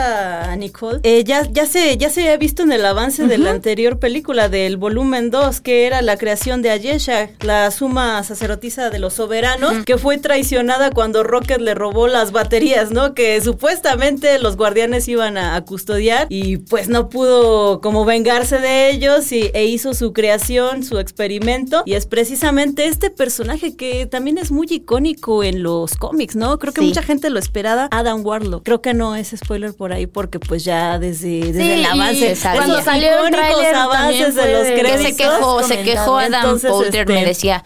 Nicole 0.56 1.00
eh, 1.02 1.24
ya, 1.24 1.42
ya, 1.50 1.66
se, 1.66 1.96
ya 1.96 2.10
se 2.10 2.22
había 2.22 2.36
visto 2.36 2.62
en 2.62 2.72
el 2.72 2.84
avance 2.84 3.26
de 3.26 3.38
la 3.38 3.50
anterior 3.50 3.98
película 3.98 4.48
del 4.48 4.76
volumen 4.76 5.30
2, 5.30 5.60
que 5.60 5.86
era 5.86 6.02
la 6.02 6.16
creación 6.16 6.62
de 6.62 6.70
Ayesha, 6.70 7.30
la 7.40 7.70
suma 7.70 8.22
sacerdotisa 8.24 8.90
de 8.90 8.98
los 8.98 9.14
soberanos, 9.14 9.84
que 9.84 9.98
fue 9.98 10.18
traicionada 10.18 10.90
cuando 10.90 11.22
Rocket 11.22 11.60
le 11.60 11.74
robó 11.74 12.08
las 12.08 12.32
baterías, 12.32 12.90
¿no? 12.90 13.14
Que 13.14 13.40
supuestamente 13.40 14.38
los 14.38 14.56
guardianes 14.56 15.08
iban 15.08 15.36
a, 15.38 15.58
custodiar 15.64 16.26
y 16.30 16.58
pues 16.58 16.88
no 16.88 17.08
pudo 17.08 17.80
como 17.80 18.04
vengarse 18.04 18.58
de 18.58 18.90
ellos 18.90 19.32
y, 19.32 19.50
e 19.54 19.66
hizo 19.66 19.92
su 19.92 20.12
creación, 20.12 20.84
su 20.84 20.98
experimento. 20.98 21.82
Y 21.84 21.94
es 21.94 22.06
precisamente 22.06 22.86
este 22.86 23.10
personaje 23.10 23.76
que 23.76 24.06
también 24.06 24.38
es 24.38 24.50
muy 24.50 24.66
icónico 24.70 25.42
en 25.42 25.62
los 25.62 25.94
cómics, 25.96 26.36
¿no? 26.36 26.58
Creo 26.58 26.72
que 26.72 26.80
mucha 26.80 27.02
gente 27.02 27.30
lo 27.30 27.38
esperaba, 27.38 27.88
Adam 27.90 28.24
Warlock. 28.24 28.64
Creo 28.64 28.80
que 28.80 28.94
no 28.94 29.16
es 29.16 29.34
spoiler 29.36 29.74
por 29.74 29.87
ahí 29.92 30.06
porque 30.06 30.38
pues 30.38 30.64
ya 30.64 30.98
desde, 30.98 31.52
desde 31.52 31.74
el 31.74 31.84
avance, 31.84 32.36
cuando 32.42 32.82
salió 32.82 33.26
el 33.26 33.32
trailer 33.32 33.74
avances 33.74 34.34
de 34.34 34.52
los 34.52 34.66
créditos. 34.66 35.02
se 35.02 35.16
quejó, 35.16 35.62
se 35.62 35.82
quejó 35.82 36.18
Adam 36.18 36.58
Poulter, 36.60 37.06
me 37.06 37.18
este, 37.18 37.28
decía, 37.28 37.64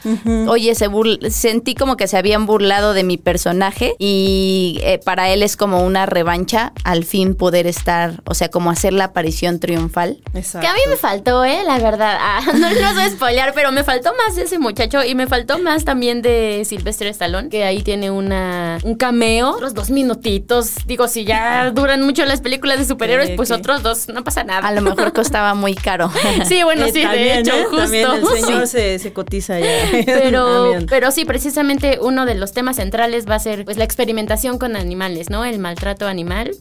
oye, 0.48 0.74
se 0.74 0.88
sentí 1.30 1.74
como 1.74 1.96
que 1.96 2.06
se 2.08 2.16
habían 2.16 2.46
burlado 2.46 2.92
de 2.94 3.04
mi 3.04 3.16
personaje 3.16 3.94
y 3.98 4.80
eh, 4.82 5.00
para 5.04 5.30
él 5.30 5.42
es 5.42 5.56
como 5.56 5.84
una 5.84 6.06
revancha 6.06 6.72
al 6.84 7.04
fin 7.04 7.34
poder 7.34 7.66
estar, 7.66 8.22
o 8.24 8.34
sea, 8.34 8.50
como 8.50 8.70
hacer 8.70 8.92
la 8.92 9.04
aparición 9.04 9.60
triunfal. 9.60 10.20
Que 10.32 10.66
a 10.66 10.74
mí 10.74 10.80
me 10.88 10.96
faltó, 10.96 11.44
¿eh? 11.44 11.62
La 11.66 11.78
verdad. 11.78 12.16
Ah, 12.20 12.40
no 12.58 12.70
les 12.70 12.94
voy 12.94 13.02
a 13.02 13.10
spoilear, 13.10 13.52
pero 13.54 13.72
me 13.72 13.84
faltó 13.84 14.12
más 14.14 14.36
de 14.36 14.42
ese 14.42 14.58
muchacho 14.58 15.02
y 15.04 15.14
me 15.14 15.26
faltó 15.26 15.58
más 15.58 15.84
también 15.84 16.22
de 16.22 16.62
Sylvester 16.64 17.06
Stallone, 17.08 17.48
que 17.48 17.64
ahí 17.64 17.82
tiene 17.82 18.10
una, 18.10 18.78
un 18.82 18.94
cameo, 18.94 19.50
otros 19.50 19.74
dos 19.74 19.90
minutitos. 19.90 20.74
Digo, 20.86 21.08
si 21.08 21.24
ya 21.24 21.70
duran 21.70 22.02
mucho 22.02 22.11
las 22.26 22.40
películas 22.40 22.78
de 22.78 22.84
superhéroes, 22.84 23.30
pues 23.36 23.50
otros 23.50 23.82
dos, 23.82 24.08
no 24.08 24.24
pasa 24.24 24.44
nada. 24.44 24.66
A 24.66 24.72
lo 24.72 24.80
mejor 24.80 25.12
costaba 25.14 25.54
muy 25.54 25.74
caro. 25.74 26.10
sí, 26.46 26.62
bueno, 26.62 26.86
sí, 26.86 27.04
de 27.04 27.38
hecho, 27.38 27.54
¿eh? 27.54 27.64
justo. 27.64 27.82
el 27.84 28.26
señor 28.26 28.66
se, 28.66 29.12
cotiza 29.12 29.58
ya. 29.58 29.66
Pero, 30.06 30.72
pero 30.88 31.10
sí, 31.10 31.24
precisamente 31.24 31.98
uno 32.00 32.24
de 32.26 32.34
los 32.34 32.52
temas 32.52 32.76
centrales 32.76 33.28
va 33.28 33.36
a 33.36 33.38
ser 33.38 33.64
pues 33.64 33.76
la 33.76 33.84
experimentación 33.84 34.58
con 34.58 34.76
animales, 34.76 35.30
¿no? 35.30 35.44
El 35.44 35.58
maltrato 35.58 36.06
animal. 36.06 36.52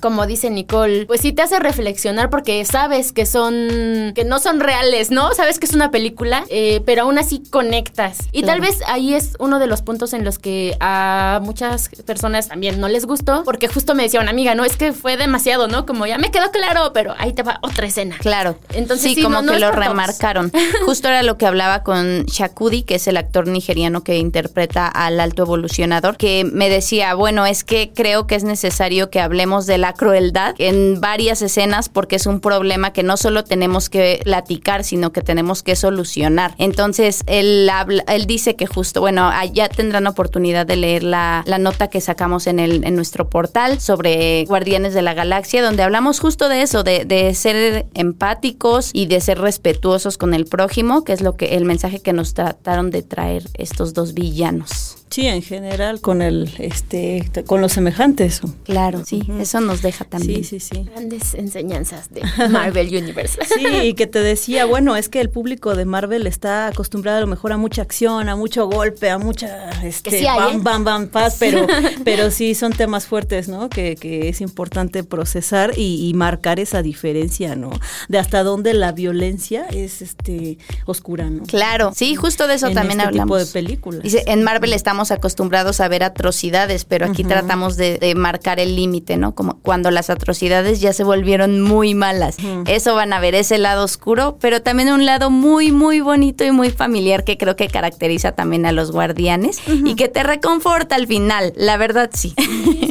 Como 0.00 0.26
dice 0.26 0.50
Nicole, 0.50 1.06
pues 1.06 1.20
sí 1.20 1.32
te 1.32 1.42
hace 1.42 1.58
reflexionar 1.58 2.30
porque 2.30 2.64
sabes 2.64 3.12
que 3.12 3.26
son, 3.26 4.12
que 4.14 4.24
no 4.24 4.38
son 4.38 4.60
reales, 4.60 5.10
¿no? 5.10 5.32
Sabes 5.34 5.58
que 5.58 5.66
es 5.66 5.74
una 5.74 5.90
película, 5.90 6.44
eh, 6.48 6.82
pero 6.84 7.02
aún 7.02 7.18
así 7.18 7.42
conectas. 7.50 8.18
Y 8.32 8.42
tal 8.42 8.60
vez 8.60 8.80
ahí 8.86 9.14
es 9.14 9.36
uno 9.38 9.58
de 9.58 9.66
los 9.66 9.82
puntos 9.82 10.12
en 10.12 10.24
los 10.24 10.38
que 10.38 10.76
a 10.80 11.40
muchas 11.42 11.88
personas 12.06 12.48
también 12.48 12.80
no 12.80 12.88
les 12.88 13.06
gustó, 13.06 13.44
porque 13.44 13.68
justo 13.68 13.94
me 13.94 14.04
decía 14.04 14.20
una 14.20 14.30
amiga, 14.30 14.54
no, 14.54 14.64
es 14.64 14.76
que 14.76 14.93
fue 14.94 15.16
demasiado, 15.16 15.68
¿no? 15.68 15.86
Como 15.86 16.06
ya 16.06 16.18
me 16.18 16.30
quedó 16.30 16.50
claro, 16.50 16.92
pero 16.92 17.14
ahí 17.18 17.32
te 17.32 17.42
va 17.42 17.58
otra 17.62 17.86
escena. 17.86 18.16
Claro. 18.18 18.58
Entonces 18.72 19.14
sí, 19.14 19.22
como 19.22 19.42
que 19.42 19.58
lo 19.58 19.70
remarcaron. 19.72 20.52
justo 20.86 21.08
era 21.08 21.22
lo 21.22 21.36
que 21.38 21.46
hablaba 21.46 21.82
con 21.82 22.24
Shakudi, 22.24 22.82
que 22.82 22.96
es 22.96 23.06
el 23.06 23.16
actor 23.16 23.46
nigeriano 23.46 24.04
que 24.04 24.18
interpreta 24.18 24.86
al 24.88 25.20
alto 25.20 25.42
evolucionador, 25.42 26.16
que 26.16 26.44
me 26.50 26.68
decía, 26.68 27.14
bueno, 27.14 27.46
es 27.46 27.64
que 27.64 27.92
creo 27.94 28.26
que 28.26 28.34
es 28.34 28.44
necesario 28.44 29.10
que 29.10 29.20
hablemos 29.20 29.66
de 29.66 29.78
la 29.78 29.92
crueldad 29.92 30.54
en 30.58 31.00
varias 31.00 31.42
escenas 31.42 31.88
porque 31.88 32.16
es 32.16 32.26
un 32.26 32.40
problema 32.40 32.92
que 32.92 33.02
no 33.02 33.16
solo 33.16 33.44
tenemos 33.44 33.88
que 33.88 34.20
platicar, 34.24 34.84
sino 34.84 35.12
que 35.12 35.22
tenemos 35.22 35.62
que 35.62 35.76
solucionar. 35.76 36.54
Entonces, 36.58 37.22
él, 37.26 37.70
él 38.06 38.26
dice 38.26 38.56
que 38.56 38.66
justo, 38.66 39.00
bueno, 39.00 39.30
ya 39.52 39.68
tendrán 39.68 40.06
oportunidad 40.06 40.66
de 40.66 40.76
leer 40.76 41.02
la, 41.02 41.44
nota 41.58 41.88
que 41.88 42.00
sacamos 42.00 42.46
en, 42.46 42.58
el, 42.58 42.84
en 42.84 42.96
nuestro 42.96 43.28
portal 43.30 43.80
sobre 43.80 44.44
Guardianes 44.44 44.83
de 44.92 45.02
la 45.02 45.14
Galaxia, 45.14 45.62
donde 45.62 45.82
hablamos 45.82 46.20
justo 46.20 46.48
de 46.48 46.62
eso, 46.62 46.82
de, 46.82 47.06
de 47.06 47.32
ser 47.34 47.86
empáticos 47.94 48.90
y 48.92 49.06
de 49.06 49.20
ser 49.20 49.40
respetuosos 49.40 50.18
con 50.18 50.34
el 50.34 50.44
prójimo, 50.44 51.04
que 51.04 51.14
es 51.14 51.22
lo 51.22 51.36
que 51.36 51.56
el 51.56 51.64
mensaje 51.64 52.00
que 52.00 52.12
nos 52.12 52.34
trataron 52.34 52.90
de 52.90 53.02
traer 53.02 53.44
estos 53.54 53.94
dos 53.94 54.12
villanos. 54.12 55.03
Sí, 55.14 55.28
en 55.28 55.42
general 55.42 56.00
con 56.00 56.22
el 56.22 56.52
este 56.58 57.24
con 57.46 57.60
los 57.60 57.70
semejantes. 57.70 58.40
Claro, 58.64 59.04
sí, 59.04 59.22
eso 59.38 59.60
nos 59.60 59.80
deja 59.80 60.04
también. 60.04 60.42
Sí, 60.42 60.58
sí, 60.58 60.74
sí. 60.74 60.88
Grandes 60.90 61.34
enseñanzas 61.34 62.12
de 62.12 62.22
Marvel 62.50 62.88
Universe. 62.88 63.38
Sí, 63.54 63.64
y 63.64 63.94
que 63.94 64.08
te 64.08 64.18
decía, 64.18 64.64
bueno, 64.64 64.96
es 64.96 65.08
que 65.08 65.20
el 65.20 65.30
público 65.30 65.76
de 65.76 65.84
Marvel 65.84 66.26
está 66.26 66.66
acostumbrado 66.66 67.18
a 67.18 67.20
lo 67.20 67.28
mejor 67.28 67.52
a 67.52 67.56
mucha 67.56 67.82
acción, 67.82 68.28
a 68.28 68.34
mucho 68.34 68.66
golpe, 68.66 69.08
a 69.10 69.18
mucha 69.18 69.70
este 69.84 70.24
bam, 70.24 70.56
¿eh? 70.56 70.60
bam, 70.60 70.82
bam, 70.82 71.06
paz, 71.06 71.36
pero 71.38 71.64
pero 72.04 72.32
sí 72.32 72.56
son 72.56 72.72
temas 72.72 73.06
fuertes, 73.06 73.48
¿no? 73.48 73.68
Que, 73.68 73.94
que 73.94 74.28
es 74.28 74.40
importante 74.40 75.04
procesar 75.04 75.74
y, 75.76 76.12
marcar 76.16 76.58
esa 76.58 76.82
diferencia, 76.82 77.54
¿no? 77.54 77.70
De 78.08 78.18
hasta 78.18 78.42
dónde 78.42 78.74
la 78.74 78.90
violencia 78.90 79.66
es 79.70 80.02
este 80.02 80.58
oscura, 80.86 81.30
¿no? 81.30 81.44
Claro, 81.44 81.92
sí, 81.94 82.16
justo 82.16 82.48
de 82.48 82.54
eso 82.54 82.70
también 82.70 82.98
este 82.98 83.10
hablamos. 83.10 83.26
tipo 83.26 83.38
de 83.38 83.46
películas. 83.46 84.02
Dice, 84.02 84.24
en 84.26 84.42
Marvel 84.42 84.72
estamos 84.72 85.03
acostumbrados 85.10 85.80
a 85.80 85.88
ver 85.88 86.02
atrocidades, 86.02 86.84
pero 86.84 87.06
aquí 87.06 87.24
tratamos 87.24 87.76
de, 87.76 88.14
marcar 88.16 88.60
el 88.60 88.76
límite, 88.76 89.16
¿no? 89.16 89.34
Como 89.34 89.60
cuando 89.60 89.90
las 89.90 90.10
atrocidades 90.10 90.80
ya 90.80 90.92
se 90.92 91.04
volvieron 91.04 91.60
muy 91.60 91.94
malas. 91.94 92.36
Eso 92.66 92.94
van 92.94 93.12
a 93.12 93.20
ver 93.20 93.34
ese 93.34 93.58
lado 93.58 93.84
oscuro, 93.84 94.36
pero 94.40 94.62
también 94.62 94.90
un 94.90 95.04
lado 95.04 95.30
muy, 95.30 95.72
muy 95.72 96.00
bonito 96.00 96.44
y 96.44 96.50
muy 96.50 96.70
familiar 96.70 97.24
que 97.24 97.38
creo 97.38 97.56
que 97.56 97.68
caracteriza 97.68 98.32
también 98.32 98.66
a 98.66 98.72
los 98.72 98.92
guardianes 98.92 99.60
y 99.66 99.94
que 99.96 100.08
te 100.08 100.22
reconforta 100.22 100.94
al 100.94 101.06
final, 101.06 101.52
la 101.56 101.76
verdad 101.76 102.10
sí. 102.12 102.34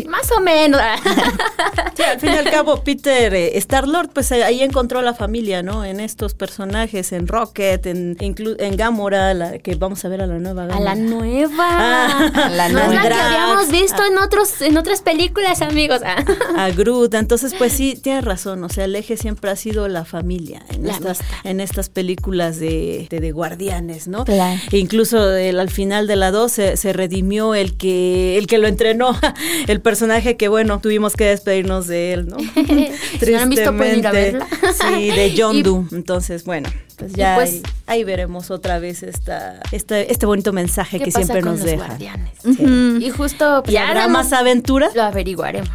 Más 0.07 0.31
o 0.31 0.39
menos. 0.41 0.79
al 2.11 2.19
fin 2.19 2.33
y 2.33 2.37
al 2.37 2.51
cabo, 2.51 2.83
Peter 2.83 3.33
eh, 3.33 3.57
Star-Lord, 3.57 4.09
pues 4.13 4.31
eh, 4.31 4.43
ahí 4.43 4.61
encontró 4.61 4.99
a 4.99 5.01
la 5.01 5.13
familia, 5.13 5.63
¿no? 5.63 5.85
En 5.85 5.99
estos 5.99 6.33
personajes, 6.33 7.11
en 7.11 7.27
Rocket, 7.27 7.85
en, 7.85 8.17
en 8.19 8.77
Gamora, 8.77 9.33
la, 9.33 9.57
que 9.59 9.75
vamos 9.75 10.03
a 10.05 10.09
ver 10.09 10.21
a 10.21 10.27
la 10.27 10.37
nueva 10.37 10.63
A 10.65 10.79
la 10.79 10.95
nueva. 10.95 11.53
Ah, 11.59 12.02
la 12.51 12.69
no 12.69 12.79
es 12.79 12.93
la 12.93 13.01
que 13.01 13.13
habíamos 13.13 13.69
visto 13.69 14.03
en 14.05 14.17
otros 14.17 14.61
en 14.61 14.77
otras 14.77 15.01
películas, 15.01 15.61
amigos. 15.61 16.01
a 16.03 16.69
Groot. 16.71 17.13
Entonces, 17.13 17.53
pues 17.57 17.73
sí, 17.73 17.95
tienes 18.01 18.23
razón. 18.23 18.63
O 18.63 18.69
sea, 18.69 18.85
el 18.85 18.95
eje 18.95 19.17
siempre 19.17 19.51
ha 19.51 19.55
sido 19.55 19.87
la 19.87 20.05
familia 20.05 20.63
en, 20.69 20.87
estas, 20.87 21.19
en 21.43 21.59
estas 21.59 21.89
películas 21.89 22.59
de, 22.59 23.07
de, 23.09 23.31
guardianes, 23.31 24.07
¿no? 24.07 24.25
E 24.27 24.77
incluso 24.77 25.35
el, 25.35 25.59
al 25.59 25.69
final 25.69 26.07
de 26.07 26.15
la 26.15 26.31
2 26.31 26.51
se, 26.51 26.93
redimió 26.93 27.55
el 27.55 27.75
que, 27.77 28.37
el 28.37 28.47
que 28.47 28.57
lo 28.57 28.67
entrenó, 28.67 29.17
el 29.67 29.81
personaje 29.81 30.37
que, 30.37 30.47
bueno, 30.47 30.79
tuvimos 30.79 31.15
que 31.15 31.25
despedirnos 31.25 31.87
de 31.87 32.13
él, 32.13 32.27
¿no? 32.27 32.37
si 33.19 33.31
no 33.31 33.39
han 33.39 33.49
visto, 33.49 33.73
ir 33.85 34.07
a 34.07 34.11
verla. 34.11 34.47
sí, 34.79 35.11
de 35.11 35.33
John 35.37 35.63
Doe. 35.63 35.85
Entonces, 35.91 36.43
bueno, 36.43 36.69
pues 36.93 37.13
ya 37.13 37.35
pues, 37.35 37.49
ahí, 37.51 37.63
ahí, 37.87 38.03
veremos 38.03 38.51
otra 38.51 38.79
vez 38.79 39.03
esta, 39.03 39.59
este, 39.71 40.11
este 40.11 40.25
bonito 40.25 40.53
mensaje 40.53 40.99
que 40.99 41.11
siempre 41.11 41.41
nos 41.41 41.61
deja. 41.61 41.97
Sí. 42.43 42.99
Y 43.01 43.09
justo... 43.09 43.61
Pues, 43.63 43.73
¿Y 43.73 43.77
habrá 43.77 44.07
más 44.07 44.33
aventuras? 44.33 44.95
Lo 44.95 45.03
averiguaremos. 45.03 45.71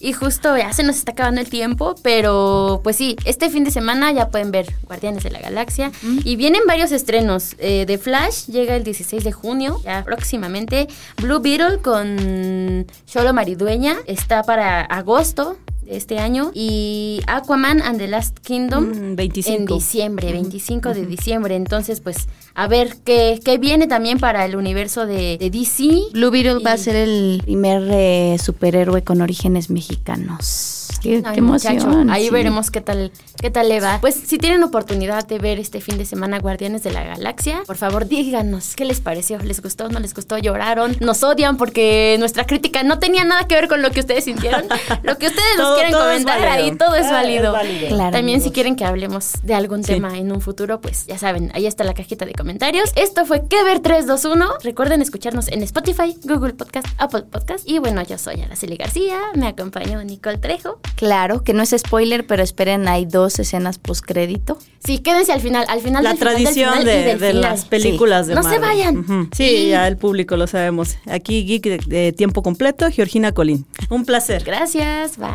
y 0.00 0.12
justo 0.12 0.56
ya 0.56 0.72
se 0.72 0.82
nos 0.82 0.96
está 0.96 1.12
acabando 1.12 1.40
el 1.40 1.48
tiempo, 1.48 1.94
pero 2.02 2.80
pues 2.82 2.96
sí, 2.96 3.16
este 3.24 3.50
fin 3.50 3.64
de 3.64 3.70
semana 3.70 4.12
ya 4.12 4.28
pueden 4.28 4.50
ver 4.50 4.72
Guardianes 4.84 5.22
de 5.22 5.30
la 5.30 5.40
Galaxia. 5.40 5.90
Y 6.24 6.36
vienen 6.36 6.62
varios 6.66 6.92
estrenos. 6.92 7.56
Eh, 7.58 7.84
de 7.86 7.98
Flash 7.98 8.46
llega 8.46 8.76
el 8.76 8.84
16 8.84 9.24
de 9.24 9.32
junio, 9.32 9.80
ya 9.84 10.02
próximamente. 10.04 10.88
Blue 11.20 11.40
Beetle 11.40 11.78
con 11.78 12.86
Solo 13.04 13.32
Maridueña 13.32 13.96
está 14.06 14.42
para 14.42 14.82
agosto 14.82 15.58
de 15.84 15.96
este 15.96 16.18
año 16.18 16.50
y 16.54 17.20
Aquaman 17.26 17.82
and 17.82 17.98
the 17.98 18.06
Last 18.06 18.38
Kingdom 18.38 19.16
25. 19.16 19.56
en 19.56 19.66
diciembre, 19.66 20.32
25 20.32 20.94
de 20.94 21.06
diciembre. 21.06 21.56
Entonces, 21.56 22.00
pues, 22.00 22.28
a 22.54 22.68
ver 22.68 22.96
qué, 23.04 23.40
qué 23.44 23.58
viene 23.58 23.86
también 23.86 24.18
para 24.18 24.44
el 24.44 24.56
universo 24.56 25.06
de, 25.06 25.38
de 25.38 25.50
DC. 25.50 26.10
Blue 26.12 26.30
Beetle 26.30 26.62
va 26.64 26.72
a 26.72 26.78
ser 26.78 26.96
el 26.96 27.40
primer 27.44 27.88
eh, 27.90 28.36
superhéroe 28.42 29.02
con 29.02 29.20
orígenes 29.20 29.70
mexicanos. 29.70 30.81
Qué, 31.00 31.22
Ay, 31.24 31.34
qué 31.34 31.38
emoción. 31.40 32.10
Ahí 32.10 32.24
sí. 32.26 32.30
veremos 32.30 32.70
qué 32.70 32.80
tal, 32.80 33.10
qué 33.40 33.50
tal 33.50 33.68
le 33.68 33.80
va. 33.80 33.98
Pues 34.00 34.14
si 34.14 34.38
tienen 34.38 34.62
oportunidad 34.62 35.26
de 35.26 35.38
ver 35.38 35.58
este 35.58 35.80
fin 35.80 35.98
de 35.98 36.04
semana 36.04 36.38
Guardianes 36.38 36.82
de 36.82 36.92
la 36.92 37.02
Galaxia, 37.04 37.62
por 37.66 37.76
favor 37.76 38.06
díganos 38.06 38.74
qué 38.76 38.84
les 38.84 39.00
pareció. 39.00 39.38
¿Les 39.38 39.60
gustó? 39.62 39.88
¿No 39.88 39.98
les 40.00 40.14
gustó? 40.14 40.38
¿Lloraron? 40.38 40.96
¿Nos 41.00 41.22
odian 41.22 41.56
porque 41.56 42.16
nuestra 42.18 42.46
crítica 42.46 42.82
no 42.82 42.98
tenía 42.98 43.24
nada 43.24 43.46
que 43.48 43.54
ver 43.54 43.68
con 43.68 43.82
lo 43.82 43.90
que 43.90 44.00
ustedes 44.00 44.24
sintieron? 44.24 44.62
lo 45.02 45.18
que 45.18 45.26
ustedes 45.26 45.58
nos 45.58 45.74
quieren 45.76 45.92
comentar 45.92 46.40
ahí, 46.42 46.76
todo 46.76 46.94
es 46.94 47.10
válido. 47.10 47.46
es 47.56 47.62
válido. 47.62 47.88
Claro, 47.88 48.12
También 48.16 48.40
si 48.40 48.50
quieren 48.50 48.76
que 48.76 48.84
hablemos 48.84 49.32
de 49.42 49.54
algún 49.54 49.82
Sí. 49.84 49.92
tema 49.94 50.16
en 50.18 50.30
un 50.32 50.40
futuro, 50.40 50.80
pues 50.80 51.06
ya 51.06 51.18
saben, 51.18 51.50
ahí 51.54 51.66
está 51.66 51.82
la 51.84 51.94
cajita 51.94 52.24
de 52.26 52.32
comentarios. 52.34 52.90
Esto 52.96 53.24
fue 53.26 53.46
Que 53.48 53.62
Ver 53.64 53.80
321. 53.80 54.46
Recuerden 54.62 55.02
escucharnos 55.02 55.48
en 55.48 55.62
Spotify, 55.62 56.16
Google 56.24 56.52
Podcast, 56.54 56.86
Apple 56.98 57.22
Podcast. 57.22 57.68
Y 57.68 57.78
bueno, 57.78 58.02
yo 58.02 58.18
soy 58.18 58.40
Araceli 58.42 58.76
García, 58.76 59.18
me 59.34 59.48
acompañó 59.48 60.02
Nicole 60.04 60.38
Trejo. 60.38 60.78
Claro, 60.96 61.42
que 61.42 61.52
no 61.52 61.62
es 61.62 61.74
spoiler, 61.76 62.26
pero 62.26 62.42
esperen, 62.42 62.86
hay 62.88 63.06
dos 63.06 63.38
escenas 63.38 63.78
postcrédito. 63.78 64.58
Sí, 64.84 64.98
quédense 64.98 65.32
al 65.32 65.40
final, 65.40 65.64
al 65.68 65.80
final 65.80 66.04
La 66.04 66.10
del 66.10 66.18
final, 66.18 66.34
del 66.34 66.42
tradición 66.44 66.82
y 66.82 66.84
de, 66.84 66.92
del 67.04 67.18
de 67.20 67.26
final. 67.28 67.40
las 67.42 67.64
películas 67.64 68.26
de 68.26 68.34
No 68.34 68.42
se 68.42 68.58
vayan. 68.58 69.28
Sí, 69.34 69.44
Y- 69.44 69.68
ya 69.70 69.88
el 69.88 69.96
público 69.96 70.36
lo 70.36 70.46
sabemos. 70.46 70.96
Aquí, 71.06 71.44
Geek 71.44 71.62
de, 71.64 71.78
de 72.04 72.12
tiempo 72.12 72.42
completo, 72.42 72.88
Georgina 72.90 73.32
Colín. 73.32 73.66
Un 73.90 74.04
placer. 74.04 74.42
Gracias, 74.44 75.16
bye. 75.18 75.28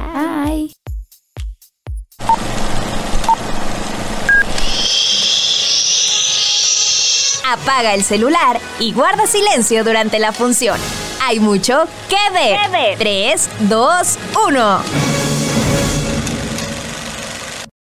Bye. 0.46 0.72
Apaga 7.46 7.94
el 7.94 8.04
celular 8.04 8.60
y 8.80 8.92
guarda 8.92 9.26
silencio 9.26 9.84
durante 9.84 10.20
la 10.20 10.34
función. 10.34 10.80
Hay 11.24 11.40
mucho 11.40 11.86
que 12.10 12.34
ver. 12.34 12.98
3, 12.98 13.50
2, 13.70 14.18
1. 14.48 15.37